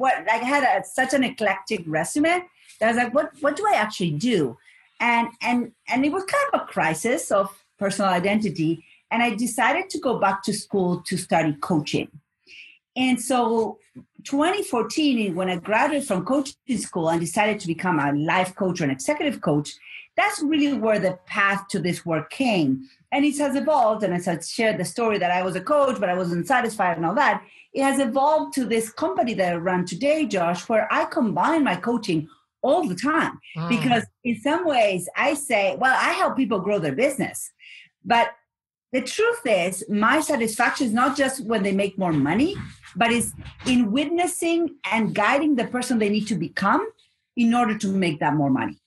what 0.00 0.14
like 0.26 0.42
I 0.42 0.46
had 0.46 0.64
a, 0.64 0.84
such 0.84 1.12
an 1.12 1.24
eclectic 1.24 1.84
resume 1.86 2.42
that 2.78 2.86
I 2.86 2.88
was 2.88 2.96
like, 2.96 3.14
what 3.14 3.30
what 3.40 3.56
do 3.56 3.66
I 3.68 3.74
actually 3.74 4.12
do? 4.12 4.56
And 4.98 5.28
and 5.42 5.72
and 5.88 6.04
it 6.04 6.12
was 6.12 6.24
kind 6.24 6.54
of 6.54 6.62
a 6.62 6.72
crisis 6.72 7.30
of 7.30 7.48
personal 7.78 8.10
identity. 8.10 8.84
And 9.10 9.22
I 9.22 9.34
decided 9.34 9.90
to 9.90 9.98
go 9.98 10.18
back 10.18 10.42
to 10.44 10.52
school 10.52 11.02
to 11.06 11.16
study 11.16 11.54
coaching. 11.60 12.08
And 12.96 13.20
so 13.20 13.78
2014, 14.24 15.34
when 15.34 15.48
I 15.48 15.56
graduated 15.56 16.06
from 16.06 16.24
coaching 16.24 16.78
school 16.78 17.08
and 17.08 17.20
decided 17.20 17.58
to 17.60 17.66
become 17.66 17.98
a 17.98 18.12
life 18.12 18.54
coach 18.54 18.80
or 18.80 18.84
an 18.84 18.90
executive 18.90 19.40
coach, 19.40 19.72
that's 20.16 20.42
really 20.42 20.74
where 20.74 20.98
the 20.98 21.18
path 21.26 21.66
to 21.68 21.78
this 21.78 22.04
work 22.04 22.30
came. 22.30 22.88
And 23.12 23.24
it 23.24 23.38
has 23.38 23.56
evolved, 23.56 24.04
and 24.04 24.14
as 24.14 24.28
I 24.28 24.38
shared 24.40 24.78
the 24.78 24.84
story 24.84 25.18
that 25.18 25.30
I 25.30 25.42
was 25.42 25.56
a 25.56 25.60
coach, 25.60 25.98
but 25.98 26.08
I 26.08 26.14
wasn't 26.14 26.46
satisfied 26.46 26.96
and 26.96 27.06
all 27.06 27.14
that, 27.14 27.42
it 27.72 27.82
has 27.82 27.98
evolved 27.98 28.54
to 28.54 28.64
this 28.64 28.90
company 28.90 29.34
that 29.34 29.52
I 29.52 29.56
run 29.56 29.84
today, 29.84 30.26
Josh, 30.26 30.68
where 30.68 30.92
I 30.92 31.04
combine 31.06 31.64
my 31.64 31.76
coaching 31.76 32.28
all 32.62 32.86
the 32.86 32.94
time. 32.94 33.40
Mm. 33.56 33.68
Because 33.68 34.04
in 34.24 34.40
some 34.40 34.66
ways, 34.66 35.08
I 35.16 35.34
say, 35.34 35.76
well, 35.76 35.96
I 35.96 36.12
help 36.12 36.36
people 36.36 36.60
grow 36.60 36.78
their 36.78 36.94
business. 36.94 37.50
But 38.04 38.30
the 38.92 39.02
truth 39.02 39.40
is, 39.44 39.84
my 39.88 40.20
satisfaction 40.20 40.88
is 40.88 40.92
not 40.92 41.16
just 41.16 41.44
when 41.44 41.62
they 41.62 41.72
make 41.72 41.96
more 41.96 42.12
money, 42.12 42.56
but 42.96 43.10
is 43.10 43.34
in 43.66 43.90
witnessing 43.92 44.76
and 44.90 45.14
guiding 45.14 45.56
the 45.56 45.66
person 45.66 45.98
they 45.98 46.08
need 46.08 46.26
to 46.28 46.34
become 46.34 46.86
in 47.36 47.54
order 47.54 47.76
to 47.78 47.88
make 47.88 48.20
that 48.20 48.34
more 48.34 48.50
money. 48.50 48.78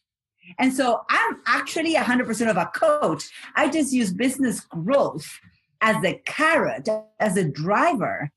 And 0.60 0.74
so 0.74 1.02
I'm 1.10 1.42
actually 1.46 1.96
100% 1.96 2.50
of 2.50 2.58
a 2.58 2.66
coach. 2.68 3.30
I 3.56 3.70
just 3.70 3.94
use 3.94 4.12
business 4.14 4.60
growth 4.62 5.40
as 5.82 6.02
the 6.02 6.20
carrot, 6.26 6.88
as 7.20 7.38
a 7.38 7.44
driver 7.44 8.32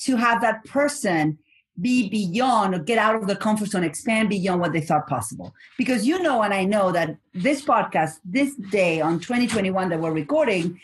to 0.00 0.16
have 0.16 0.40
that 0.42 0.64
person 0.64 1.38
be 1.80 2.08
beyond 2.08 2.74
or 2.74 2.78
get 2.78 2.98
out 2.98 3.14
of 3.14 3.26
the 3.26 3.36
comfort 3.36 3.68
zone, 3.68 3.84
expand 3.84 4.28
beyond 4.28 4.60
what 4.60 4.72
they 4.72 4.80
thought 4.80 5.06
possible. 5.06 5.54
Because 5.78 6.06
you 6.06 6.18
know, 6.18 6.42
and 6.42 6.52
I 6.52 6.64
know 6.64 6.92
that 6.92 7.16
this 7.32 7.62
podcast, 7.64 8.18
this 8.24 8.54
day 8.54 9.00
on 9.00 9.20
2021 9.20 9.88
that 9.88 10.00
we're 10.00 10.12
recording, 10.12 10.78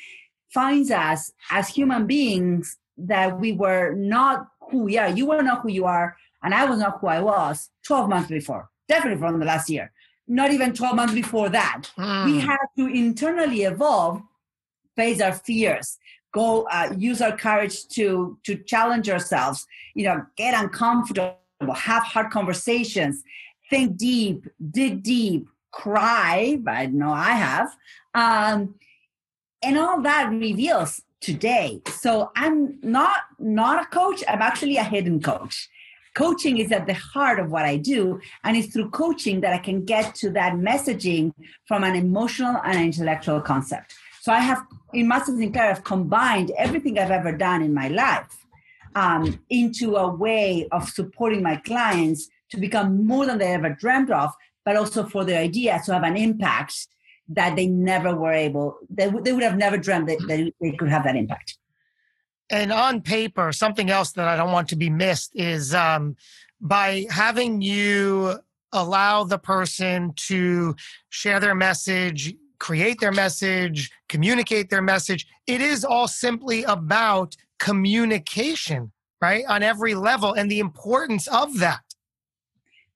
finds 0.55 0.91
us 0.91 1.33
as 1.51 1.69
human 1.69 2.07
beings 2.07 2.79
that 2.99 3.39
we 3.39 3.53
were 3.53 3.95
not 3.95 4.49
who 4.71 4.85
we 4.85 4.99
are. 4.99 5.09
You 5.09 5.27
were 5.27 5.43
not 5.43 5.63
who 5.63 5.71
you 5.71 5.85
are, 5.85 6.17
and 6.43 6.55
I 6.55 6.65
was 6.65 6.79
not 6.79 6.99
who 7.01 7.09
I 7.09 7.21
was 7.21 7.71
12 7.87 8.09
months 8.09 8.29
before, 8.29 8.69
definitely 8.89 9.21
from 9.21 9.39
the 9.39 9.47
last 9.47 9.71
year. 9.71 9.93
Not 10.29 10.51
even 10.51 10.75
12 10.75 10.97
months 10.97 11.15
before 11.15 11.49
that. 11.51 11.91
Mm. 11.97 12.27
We 12.27 12.41
had 12.41 12.67
to 12.77 12.87
internally 12.87 13.63
evolve, 13.63 14.23
face 14.97 15.21
our 15.21 15.33
fears, 15.33 15.99
go 16.37 16.67
uh, 16.71 16.93
use 16.97 17.23
our 17.23 17.37
courage 17.37 17.89
to 17.89 18.39
to 18.45 18.57
challenge 18.73 19.09
ourselves 19.09 19.67
you 19.95 20.05
know 20.05 20.25
get 20.37 20.53
uncomfortable 20.63 21.39
have 21.75 22.03
hard 22.03 22.31
conversations 22.31 23.23
think 23.71 23.97
deep 23.97 24.47
dig 24.71 25.03
deep 25.03 25.47
cry 25.73 26.59
i 26.67 26.87
know 26.87 27.11
i 27.11 27.33
have 27.47 27.69
um, 28.15 28.75
and 29.63 29.79
all 29.79 30.01
that 30.03 30.31
reveals 30.31 31.01
today. 31.21 31.81
So 31.91 32.31
i'm 32.37 32.79
not 32.83 33.17
not 33.39 33.83
a 33.83 33.87
coach 33.87 34.23
i'm 34.29 34.43
actually 34.43 34.77
a 34.77 34.85
hidden 34.85 35.21
coach. 35.21 35.69
Coaching 36.15 36.57
is 36.57 36.73
at 36.73 36.87
the 36.87 36.95
heart 36.95 37.39
of 37.39 37.51
what 37.51 37.65
i 37.65 37.77
do 37.77 38.21
and 38.45 38.57
it's 38.57 38.73
through 38.73 38.91
coaching 38.91 39.41
that 39.43 39.53
i 39.53 39.59
can 39.59 39.85
get 39.85 40.15
to 40.17 40.31
that 40.31 40.55
messaging 40.55 41.33
from 41.67 41.85
an 41.85 41.95
emotional 41.95 42.61
and 42.65 42.79
intellectual 42.79 43.41
concept. 43.41 43.95
So 44.27 44.33
I 44.33 44.41
have, 44.41 44.67
in 44.93 45.07
Masters 45.07 45.39
in 45.39 45.53
Clarity, 45.53 45.79
I've 45.79 45.85
combined 45.85 46.51
everything 46.59 46.99
I've 46.99 47.13
ever 47.13 47.31
done 47.31 47.63
in 47.63 47.73
my 47.73 47.87
life 47.87 48.45
um, 48.97 49.39
into 49.51 49.95
a 49.95 50.09
way 50.09 50.67
of 50.73 50.89
supporting 50.89 51.45
my 51.45 51.55
clients 51.59 52.29
to 52.51 52.57
become 52.57 53.07
more 53.07 53.25
than 53.25 53.39
they 53.39 53.55
ever 53.55 53.71
dreamed 53.71 54.11
of, 54.11 54.33
but 54.65 54.75
also 54.75 55.05
for 55.05 55.25
their 55.25 55.41
ideas 55.41 55.87
to 55.87 55.95
have 55.95 56.03
an 56.03 56.17
impact 56.17 56.89
that 57.29 57.57
they 57.57 57.67
never 57.67 58.15
were 58.15 58.33
able, 58.33 58.79
they, 58.89 59.09
they 59.09 59.33
would 59.33 59.43
have 59.43 59.57
never 59.57 59.77
dreamed 59.77 60.09
that, 60.09 60.19
that 60.29 60.53
they 60.61 60.71
could 60.73 60.89
have 60.89 61.05
that 61.05 61.17
impact. 61.17 61.59
And 62.51 62.73
on 62.73 63.01
paper, 63.01 63.53
something 63.53 63.91
else 63.91 64.13
that 64.13 64.29
I 64.29 64.37
don't 64.37 64.53
want 64.53 64.69
to 64.69 64.77
be 64.77 64.89
missed 64.89 65.33
is 65.35 65.75
um, 65.75 66.17
by 66.61 67.07
having 67.11 67.61
you 67.61 68.39
allow 68.73 69.25
the 69.25 69.39
person 69.39 70.13
to 70.17 70.77
share 71.09 71.41
their 71.41 71.55
message, 71.55 72.35
create 72.59 73.01
their 73.01 73.13
message, 73.13 73.91
communicate 74.09 74.71
their 74.71 74.83
message. 74.83 75.27
It 75.47 75.61
is 75.61 75.85
all 75.85 76.07
simply 76.07 76.63
about 76.65 77.37
communication, 77.59 78.93
right? 79.21 79.45
On 79.49 79.63
every 79.63 79.95
level 79.95 80.33
and 80.33 80.51
the 80.51 80.61
importance 80.61 81.27
of 81.27 81.59
that. 81.59 81.81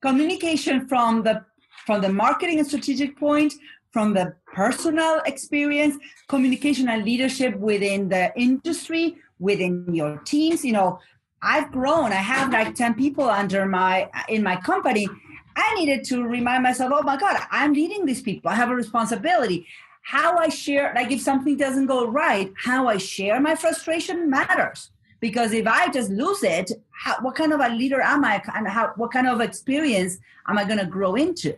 Communication 0.01 0.87
from 0.87 1.23
the 1.23 1.45
from 1.87 2.03
the 2.03 2.09
marketing 2.09 2.59
and 2.59 2.67
strategic 2.67 3.19
point, 3.19 3.55
from 3.93 4.15
the 4.15 4.35
personal 4.55 5.21
experience, 5.27 5.97
communication 6.29 6.89
and 6.89 7.05
leadership 7.05 7.57
within 7.57 8.09
the 8.09 8.33
industry, 8.37 9.17
within 9.39 9.87
your 9.93 10.19
teams. 10.19 10.65
You 10.65 10.73
know, 10.73 10.99
I've 11.43 11.73
grown. 11.73 12.13
I 12.13 12.23
have 12.23 12.53
like 12.53 12.75
10 12.75 12.95
people 12.95 13.29
under 13.29 13.67
my 13.67 14.09
in 14.29 14.43
my 14.43 14.57
company 14.57 15.09
I 15.57 15.75
needed 15.75 16.05
to 16.05 16.23
remind 16.23 16.63
myself, 16.63 16.93
oh 16.95 17.03
my 17.03 17.17
God, 17.17 17.41
I'm 17.51 17.73
leading 17.73 18.07
these 18.07 18.23
people. 18.23 18.51
I 18.51 18.55
have 18.55 18.71
a 18.71 18.75
responsibility. 18.75 19.67
How 20.03 20.39
I 20.39 20.49
share, 20.49 20.93
like 20.95 21.11
if 21.11 21.21
something 21.21 21.57
doesn't 21.57 21.87
go 21.87 22.07
right, 22.07 22.53
how 22.57 22.89
I 22.89 22.97
share 22.97 23.41
my 23.41 23.55
frustration 23.55 24.31
matters. 24.31 24.91
Because 25.21 25.53
if 25.53 25.67
I 25.67 25.89
just 25.91 26.11
lose 26.11 26.43
it, 26.43 26.73
how, 26.93 27.17
what 27.21 27.35
kind 27.35 27.53
of 27.53 27.61
a 27.61 27.69
leader 27.69 28.01
am 28.01 28.25
I, 28.25 28.43
and 28.55 28.67
how 28.67 28.93
what 28.97 29.13
kind 29.13 29.29
of 29.29 29.43
experience 29.43 30.19
am 30.49 30.57
I 30.57 30.65
going 30.65 30.79
to 30.79 30.87
grow 30.87 31.15
into? 31.15 31.55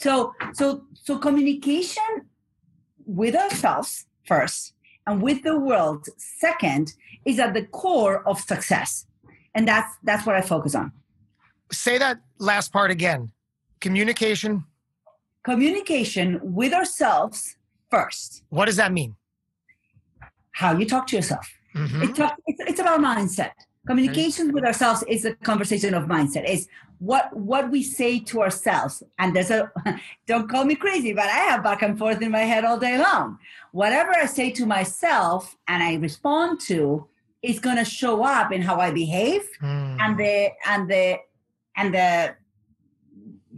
So, 0.00 0.34
so, 0.54 0.84
so 0.94 1.18
communication 1.18 2.26
with 3.04 3.34
ourselves 3.36 4.06
first, 4.26 4.72
and 5.06 5.20
with 5.20 5.42
the 5.42 5.58
world 5.58 6.06
second, 6.16 6.94
is 7.26 7.38
at 7.38 7.52
the 7.52 7.66
core 7.66 8.26
of 8.26 8.40
success, 8.40 9.06
and 9.54 9.68
that's 9.68 9.94
that's 10.02 10.24
what 10.24 10.36
I 10.36 10.40
focus 10.40 10.74
on. 10.74 10.92
Say 11.70 11.98
that 11.98 12.20
last 12.38 12.72
part 12.72 12.90
again. 12.90 13.30
Communication. 13.80 14.64
Communication 15.42 16.40
with 16.42 16.72
ourselves 16.72 17.56
first. 17.90 18.42
What 18.48 18.66
does 18.66 18.76
that 18.76 18.92
mean? 18.92 19.16
How 20.52 20.76
you 20.78 20.86
talk 20.86 21.08
to 21.08 21.16
yourself. 21.16 21.46
Mm-hmm. 21.74 22.02
it's, 22.02 22.18
it's, 22.46 22.60
it's, 22.70 22.80
about 22.80 23.00
mindset 23.00 23.52
communication 23.86 24.46
okay. 24.46 24.54
with 24.54 24.64
ourselves 24.64 25.02
is 25.08 25.24
a 25.24 25.34
conversation 25.36 25.94
of 25.94 26.04
mindset 26.04 26.48
is 26.48 26.68
what 26.98 27.34
what 27.34 27.70
we 27.70 27.82
say 27.82 28.20
to 28.20 28.42
ourselves 28.42 29.02
and 29.18 29.34
there's 29.34 29.50
a 29.50 29.72
don't 30.26 30.50
call 30.50 30.64
me 30.64 30.74
crazy 30.74 31.12
but 31.14 31.24
i 31.24 31.40
have 31.48 31.62
back 31.62 31.82
and 31.82 31.98
forth 31.98 32.20
in 32.20 32.30
my 32.30 32.40
head 32.40 32.64
all 32.64 32.78
day 32.78 32.98
long 32.98 33.38
whatever 33.72 34.10
i 34.14 34.26
say 34.26 34.50
to 34.50 34.66
myself 34.66 35.56
and 35.68 35.82
i 35.82 35.94
respond 35.94 36.60
to 36.60 37.06
is 37.42 37.58
going 37.58 37.76
to 37.76 37.84
show 37.84 38.22
up 38.22 38.52
in 38.52 38.60
how 38.60 38.78
i 38.78 38.90
behave 38.90 39.48
mm. 39.62 40.00
and 40.00 40.18
the 40.18 40.50
and 40.66 40.90
the 40.90 41.16
and 41.76 41.94
the 41.94 42.34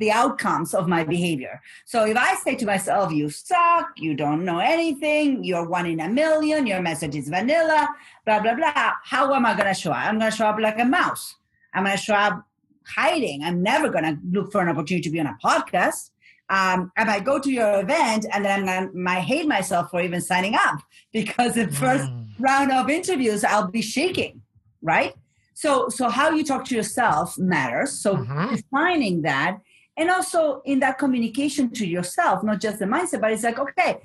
the 0.02 0.10
outcomes 0.10 0.74
of 0.74 0.88
my 0.88 1.04
behavior. 1.04 1.62
So 1.84 2.04
if 2.04 2.16
I 2.16 2.34
say 2.34 2.56
to 2.56 2.66
myself, 2.66 3.12
you 3.12 3.30
suck, 3.30 3.86
you 3.96 4.14
don't 4.14 4.44
know 4.44 4.58
anything, 4.58 5.44
you're 5.44 5.68
one 5.68 5.86
in 5.86 6.00
a 6.00 6.08
million, 6.08 6.66
your 6.66 6.82
message 6.82 7.14
is 7.14 7.28
vanilla, 7.28 7.88
blah, 8.26 8.40
blah, 8.40 8.56
blah, 8.56 8.92
how 9.04 9.32
am 9.32 9.46
I 9.46 9.54
going 9.54 9.72
to 9.72 9.80
show 9.80 9.92
up? 9.92 10.04
I'm 10.04 10.18
going 10.18 10.32
to 10.32 10.36
show 10.36 10.46
up 10.46 10.58
like 10.58 10.80
a 10.80 10.84
mouse. 10.84 11.36
I'm 11.72 11.84
going 11.84 11.96
to 11.96 12.02
show 12.02 12.14
up 12.14 12.44
hiding. 12.84 13.44
I'm 13.44 13.62
never 13.62 13.88
going 13.90 14.02
to 14.02 14.18
look 14.28 14.50
for 14.50 14.60
an 14.60 14.68
opportunity 14.70 15.08
to 15.08 15.10
be 15.10 15.20
on 15.20 15.28
a 15.28 15.38
podcast. 15.42 16.10
Um, 16.50 16.90
I 16.96 17.04
might 17.04 17.24
go 17.24 17.38
to 17.38 17.50
your 17.50 17.80
event 17.80 18.26
and 18.32 18.44
then 18.44 18.68
I 18.68 18.88
might 18.92 19.20
hate 19.20 19.46
myself 19.46 19.90
for 19.92 20.02
even 20.02 20.20
signing 20.20 20.56
up 20.56 20.80
because 21.12 21.54
the 21.54 21.68
first 21.68 22.06
mm. 22.06 22.26
round 22.40 22.72
of 22.72 22.90
interviews, 22.90 23.44
I'll 23.44 23.70
be 23.70 23.82
shaking, 23.82 24.42
right? 24.82 25.14
So, 25.54 25.88
so 25.90 26.08
how 26.08 26.30
you 26.30 26.42
talk 26.42 26.64
to 26.66 26.74
yourself 26.74 27.38
matters. 27.38 27.92
So 28.00 28.16
mm-hmm. 28.16 28.56
defining 28.56 29.22
that 29.22 29.58
and 29.96 30.10
also 30.10 30.62
in 30.64 30.80
that 30.80 30.98
communication 30.98 31.70
to 31.70 31.86
yourself 31.86 32.42
not 32.42 32.60
just 32.60 32.78
the 32.78 32.84
mindset 32.84 33.20
but 33.20 33.32
it's 33.32 33.42
like 33.42 33.58
okay 33.58 34.00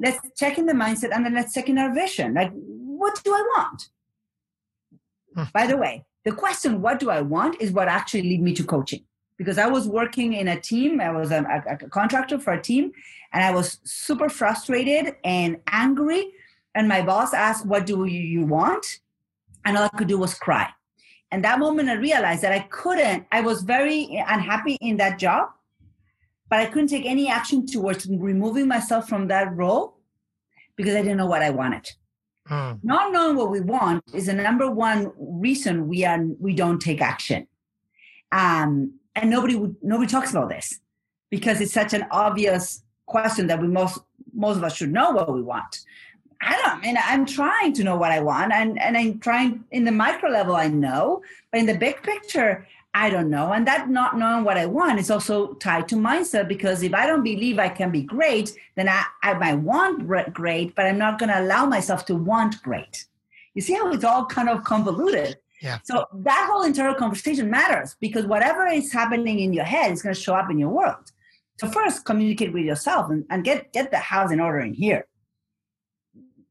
let's 0.00 0.18
check 0.36 0.58
in 0.58 0.66
the 0.66 0.72
mindset 0.72 1.14
and 1.14 1.24
then 1.24 1.34
let's 1.34 1.52
check 1.52 1.68
in 1.68 1.78
our 1.78 1.94
vision. 1.94 2.34
Like 2.34 2.50
what 2.52 3.22
do 3.24 3.32
i 3.32 3.42
want? 3.56 3.88
Hmm. 5.34 5.44
by 5.54 5.66
the 5.66 5.76
way 5.76 6.04
the 6.24 6.32
question 6.32 6.82
what 6.82 6.98
do 6.98 7.08
i 7.08 7.20
want 7.20 7.54
is 7.60 7.70
what 7.70 7.86
actually 7.86 8.22
lead 8.22 8.42
me 8.42 8.52
to 8.54 8.64
coaching. 8.64 9.04
Because 9.38 9.58
i 9.58 9.66
was 9.66 9.86
working 9.86 10.32
in 10.32 10.48
a 10.48 10.60
team 10.60 11.00
i 11.00 11.10
was 11.10 11.30
a, 11.30 11.42
a, 11.42 11.74
a 11.74 11.88
contractor 11.88 12.38
for 12.38 12.52
a 12.52 12.62
team 12.62 12.92
and 13.32 13.44
i 13.44 13.52
was 13.52 13.78
super 13.84 14.28
frustrated 14.28 15.14
and 15.24 15.58
angry. 15.68 16.32
And 16.74 16.88
my 16.88 17.02
boss 17.02 17.32
asked 17.34 17.66
what 17.66 17.86
do 17.86 18.04
you, 18.04 18.20
you 18.20 18.44
want? 18.44 19.00
And 19.64 19.76
all 19.76 19.84
i 19.84 19.96
could 19.96 20.08
do 20.08 20.18
was 20.18 20.34
cry 20.34 20.68
and 21.30 21.44
that 21.44 21.58
moment 21.58 21.88
I 21.88 21.94
realized 21.94 22.42
that 22.42 22.52
I 22.52 22.60
couldn't, 22.70 23.26
I 23.30 23.40
was 23.40 23.62
very 23.62 24.22
unhappy 24.26 24.76
in 24.80 24.96
that 24.96 25.18
job, 25.18 25.50
but 26.48 26.58
I 26.58 26.66
couldn't 26.66 26.88
take 26.88 27.06
any 27.06 27.28
action 27.28 27.66
towards 27.66 28.06
removing 28.06 28.66
myself 28.66 29.08
from 29.08 29.28
that 29.28 29.54
role 29.54 29.96
because 30.76 30.94
I 30.94 31.02
didn't 31.02 31.18
know 31.18 31.26
what 31.26 31.42
I 31.42 31.50
wanted. 31.50 31.88
Mm. 32.48 32.80
Not 32.82 33.12
knowing 33.12 33.36
what 33.36 33.50
we 33.50 33.60
want 33.60 34.02
is 34.12 34.26
the 34.26 34.34
number 34.34 34.68
one 34.70 35.12
reason 35.16 35.86
we 35.88 36.04
are 36.04 36.20
we 36.40 36.54
don't 36.54 36.80
take 36.80 37.00
action. 37.00 37.46
Um, 38.32 38.94
and 39.14 39.30
nobody 39.30 39.54
would 39.56 39.76
nobody 39.82 40.10
talks 40.10 40.30
about 40.30 40.48
this 40.48 40.80
because 41.30 41.60
it's 41.60 41.72
such 41.72 41.94
an 41.94 42.06
obvious 42.10 42.82
question 43.06 43.46
that 43.48 43.60
we 43.60 43.68
most 43.68 44.00
most 44.32 44.56
of 44.56 44.64
us 44.64 44.76
should 44.76 44.92
know 44.92 45.10
what 45.10 45.32
we 45.32 45.42
want. 45.42 45.80
I 46.42 46.56
don't 46.56 46.70
I 46.70 46.80
mean 46.80 46.96
I'm 47.02 47.26
trying 47.26 47.72
to 47.74 47.84
know 47.84 47.96
what 47.96 48.12
I 48.12 48.20
want 48.20 48.52
and, 48.52 48.80
and 48.80 48.96
I'm 48.96 49.18
trying 49.18 49.64
in 49.70 49.84
the 49.84 49.92
micro 49.92 50.30
level 50.30 50.56
I 50.56 50.68
know, 50.68 51.22
but 51.50 51.60
in 51.60 51.66
the 51.66 51.74
big 51.74 52.02
picture, 52.02 52.66
I 52.92 53.08
don't 53.08 53.30
know. 53.30 53.52
And 53.52 53.66
that 53.66 53.88
not 53.88 54.18
knowing 54.18 54.44
what 54.44 54.56
I 54.56 54.66
want 54.66 54.98
is 54.98 55.10
also 55.10 55.54
tied 55.54 55.88
to 55.88 55.96
mindset 55.96 56.48
because 56.48 56.82
if 56.82 56.92
I 56.92 57.06
don't 57.06 57.22
believe 57.22 57.58
I 57.58 57.68
can 57.68 57.90
be 57.90 58.02
great, 58.02 58.52
then 58.74 58.88
I, 58.88 59.04
I 59.22 59.34
might 59.34 59.54
want 59.54 60.06
great, 60.32 60.74
but 60.74 60.86
I'm 60.86 60.98
not 60.98 61.18
going 61.18 61.28
to 61.28 61.40
allow 61.40 61.66
myself 61.66 62.04
to 62.06 62.16
want 62.16 62.60
great. 62.62 63.06
You 63.54 63.62
see 63.62 63.74
how 63.74 63.92
it's 63.92 64.04
all 64.04 64.26
kind 64.26 64.48
of 64.48 64.64
convoluted. 64.64 65.36
Yeah. 65.62 65.78
So 65.84 66.06
that 66.12 66.48
whole 66.50 66.62
internal 66.62 66.94
conversation 66.94 67.50
matters 67.50 67.96
because 68.00 68.26
whatever 68.26 68.66
is 68.66 68.92
happening 68.92 69.40
in 69.40 69.52
your 69.52 69.64
head 69.64 69.92
is 69.92 70.02
going 70.02 70.14
to 70.14 70.20
show 70.20 70.34
up 70.34 70.50
in 70.50 70.58
your 70.58 70.70
world. 70.70 71.12
So 71.58 71.68
first 71.68 72.06
communicate 72.06 72.52
with 72.52 72.64
yourself 72.64 73.10
and, 73.10 73.24
and 73.30 73.44
get, 73.44 73.72
get 73.72 73.90
the 73.90 73.98
house 73.98 74.32
in 74.32 74.40
order 74.40 74.60
in 74.60 74.72
here 74.72 75.06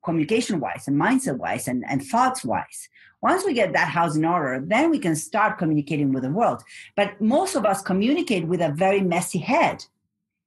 communication 0.09 0.59
wise 0.59 0.87
and 0.87 0.99
mindset 0.99 1.37
wise 1.37 1.67
and, 1.67 1.85
and 1.87 2.03
thoughts 2.03 2.43
wise. 2.43 2.89
Once 3.21 3.45
we 3.45 3.53
get 3.53 3.73
that 3.73 3.89
house 3.89 4.15
in 4.15 4.25
order, 4.25 4.63
then 4.65 4.89
we 4.89 4.97
can 4.97 5.15
start 5.15 5.59
communicating 5.59 6.11
with 6.11 6.23
the 6.23 6.31
world. 6.31 6.63
But 6.95 7.21
most 7.21 7.55
of 7.55 7.63
us 7.63 7.81
communicate 7.83 8.47
with 8.47 8.61
a 8.61 8.69
very 8.69 9.01
messy 9.01 9.37
head. 9.37 9.85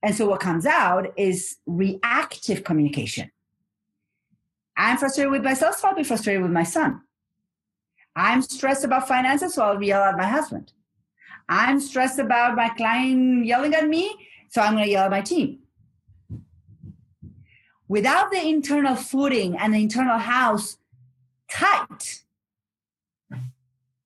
And 0.03 0.15
so 0.17 0.29
what 0.29 0.41
comes 0.41 0.67
out 0.67 1.13
is 1.17 1.59
reactive 1.67 2.65
communication. 2.65 3.31
I'm 4.77 4.97
frustrated 4.97 5.31
with 5.31 5.45
myself, 5.45 5.77
so 5.77 5.89
I'll 5.89 5.95
be 5.95 6.03
frustrated 6.03 6.43
with 6.43 6.51
my 6.51 6.65
son. 6.65 7.03
I'm 8.17 8.43
stressed 8.43 8.85
about 8.85 9.07
finances, 9.07 9.55
so 9.55 9.63
I'll 9.63 9.83
yell 9.83 10.03
at 10.03 10.17
my 10.17 10.27
husband. 10.27 10.73
I'm 11.49 11.79
stressed 11.79 12.19
about 12.19 12.57
my 12.57 12.71
client 12.71 13.47
yelling 13.47 13.75
at 13.75 13.87
me, 13.87 14.13
so 14.49 14.61
I'm 14.61 14.75
going 14.75 14.87
to 14.87 14.91
yell 14.91 15.05
at 15.05 15.11
my 15.11 15.21
team. 15.21 15.62
Without 17.93 18.31
the 18.31 18.41
internal 18.41 18.97
footing 18.97 19.59
and 19.59 19.75
the 19.75 19.83
internal 19.83 20.17
house 20.17 20.79
tight, 21.51 22.23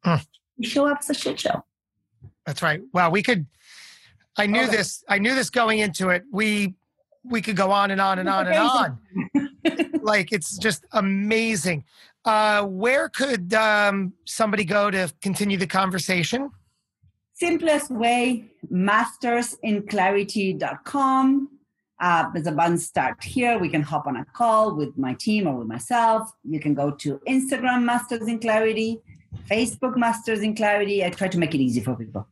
mm. 0.05 0.26
you 0.57 0.68
show 0.68 0.89
up 0.89 0.99
as 0.99 1.11
a 1.11 1.14
shit 1.14 1.39
show. 1.39 1.62
That's 2.45 2.62
right. 2.62 2.80
Well, 2.93 3.12
we 3.12 3.22
could. 3.22 3.47
I 4.37 4.47
knew 4.47 4.62
okay. 4.62 4.78
this. 4.78 5.05
I 5.09 5.18
knew 5.18 5.37
this 5.37 5.51
going 5.51 5.78
into 5.78 6.09
it. 6.09 6.24
We 6.32 6.74
we 7.22 7.41
could 7.41 7.55
go 7.55 7.70
on 7.70 7.93
and 7.93 8.01
on 8.01 8.18
and 8.18 8.28
on 8.28 8.49
and 8.49 8.57
on. 8.57 8.99
like 10.03 10.32
it's 10.32 10.59
just 10.59 10.84
amazing. 10.91 11.84
Uh, 12.24 12.64
where 12.64 13.09
could 13.09 13.55
um, 13.55 14.14
somebody 14.24 14.64
go 14.64 14.91
to 14.91 15.12
continue 15.22 15.59
the 15.59 15.66
conversation? 15.68 16.51
Simplest 17.34 17.93
way, 17.93 18.47
mastersinclarity.com. 18.68 21.55
Uh, 21.99 22.30
there's 22.32 22.47
a 22.47 22.53
button 22.53 22.78
start 22.78 23.22
here. 23.22 23.59
We 23.59 23.68
can 23.68 23.82
hop 23.82 24.07
on 24.07 24.16
a 24.16 24.24
call 24.24 24.74
with 24.74 24.97
my 24.99 25.14
team 25.14 25.47
or 25.47 25.57
with 25.57 25.66
myself. 25.66 26.30
You 26.44 26.61
can 26.61 26.74
go 26.74 26.90
to 26.90 27.18
Instagram 27.26 27.84
Masters 27.84 28.28
in 28.28 28.38
Clarity, 28.38 29.01
Facebook 29.51 29.97
Masters 29.97 30.40
in 30.40 30.55
Clarity. 30.55 31.05
I 31.05 31.11
try 31.11 31.28
to 31.28 31.38
make 31.38 31.55
it 31.55 31.59
easy 31.59 31.80
for 31.80 31.94
people. 31.97 32.26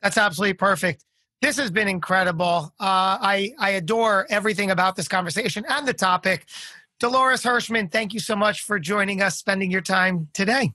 That's 0.00 0.16
absolutely 0.16 0.54
perfect. 0.54 1.04
This 1.40 1.56
has 1.56 1.72
been 1.72 1.88
incredible. 1.88 2.72
Uh, 2.78 3.18
I, 3.20 3.52
I 3.58 3.70
adore 3.70 4.26
everything 4.30 4.70
about 4.70 4.94
this 4.94 5.08
conversation 5.08 5.64
and 5.68 5.86
the 5.86 5.94
topic. 5.94 6.46
Dolores 7.00 7.42
Hirschmann, 7.42 7.90
thank 7.90 8.14
you 8.14 8.20
so 8.20 8.36
much 8.36 8.62
for 8.62 8.78
joining 8.78 9.22
us, 9.22 9.38
spending 9.38 9.72
your 9.72 9.80
time 9.80 10.28
today. 10.32 10.72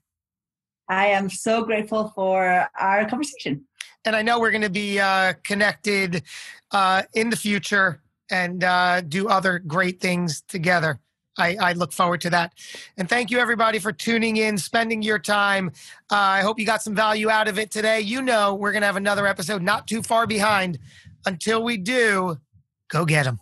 I 0.89 1.07
am 1.07 1.29
so 1.29 1.63
grateful 1.63 2.11
for 2.15 2.67
our 2.77 3.09
conversation. 3.09 3.65
And 4.07 4.15
I 4.15 4.21
know 4.21 4.39
we're 4.39 4.51
going 4.51 4.61
to 4.61 4.69
be 4.69 5.01
uh, 5.01 5.33
connected 5.43 6.23
uh, 6.71 7.03
in 7.13 7.29
the 7.29 7.35
future 7.35 8.01
and 8.31 8.63
uh, 8.63 9.01
do 9.01 9.27
other 9.27 9.59
great 9.59 9.99
things 9.99 10.43
together. 10.47 11.01
I, 11.37 11.57
I, 11.59 11.73
look 11.73 11.91
forward 11.91 12.21
to 12.21 12.29
that. 12.29 12.53
And 12.95 13.09
thank 13.09 13.31
you, 13.31 13.37
everybody, 13.37 13.79
for 13.79 13.91
tuning 13.91 14.37
in, 14.37 14.57
spending 14.57 15.01
your 15.01 15.19
time. 15.19 15.71
Uh, 16.09 16.15
I 16.15 16.41
hope 16.41 16.57
you 16.57 16.65
got 16.65 16.81
some 16.81 16.95
value 16.95 17.29
out 17.29 17.49
of 17.49 17.59
it 17.59 17.69
today. 17.69 17.99
You 17.99 18.21
know, 18.21 18.55
we're 18.55 18.71
going 18.71 18.81
to 18.81 18.87
have 18.87 18.95
another 18.95 19.27
episode 19.27 19.61
not 19.61 19.87
too 19.87 20.01
far 20.01 20.25
behind. 20.25 20.79
Until 21.25 21.61
we 21.61 21.75
do, 21.75 22.37
go 22.89 23.03
get 23.03 23.25
them. 23.25 23.41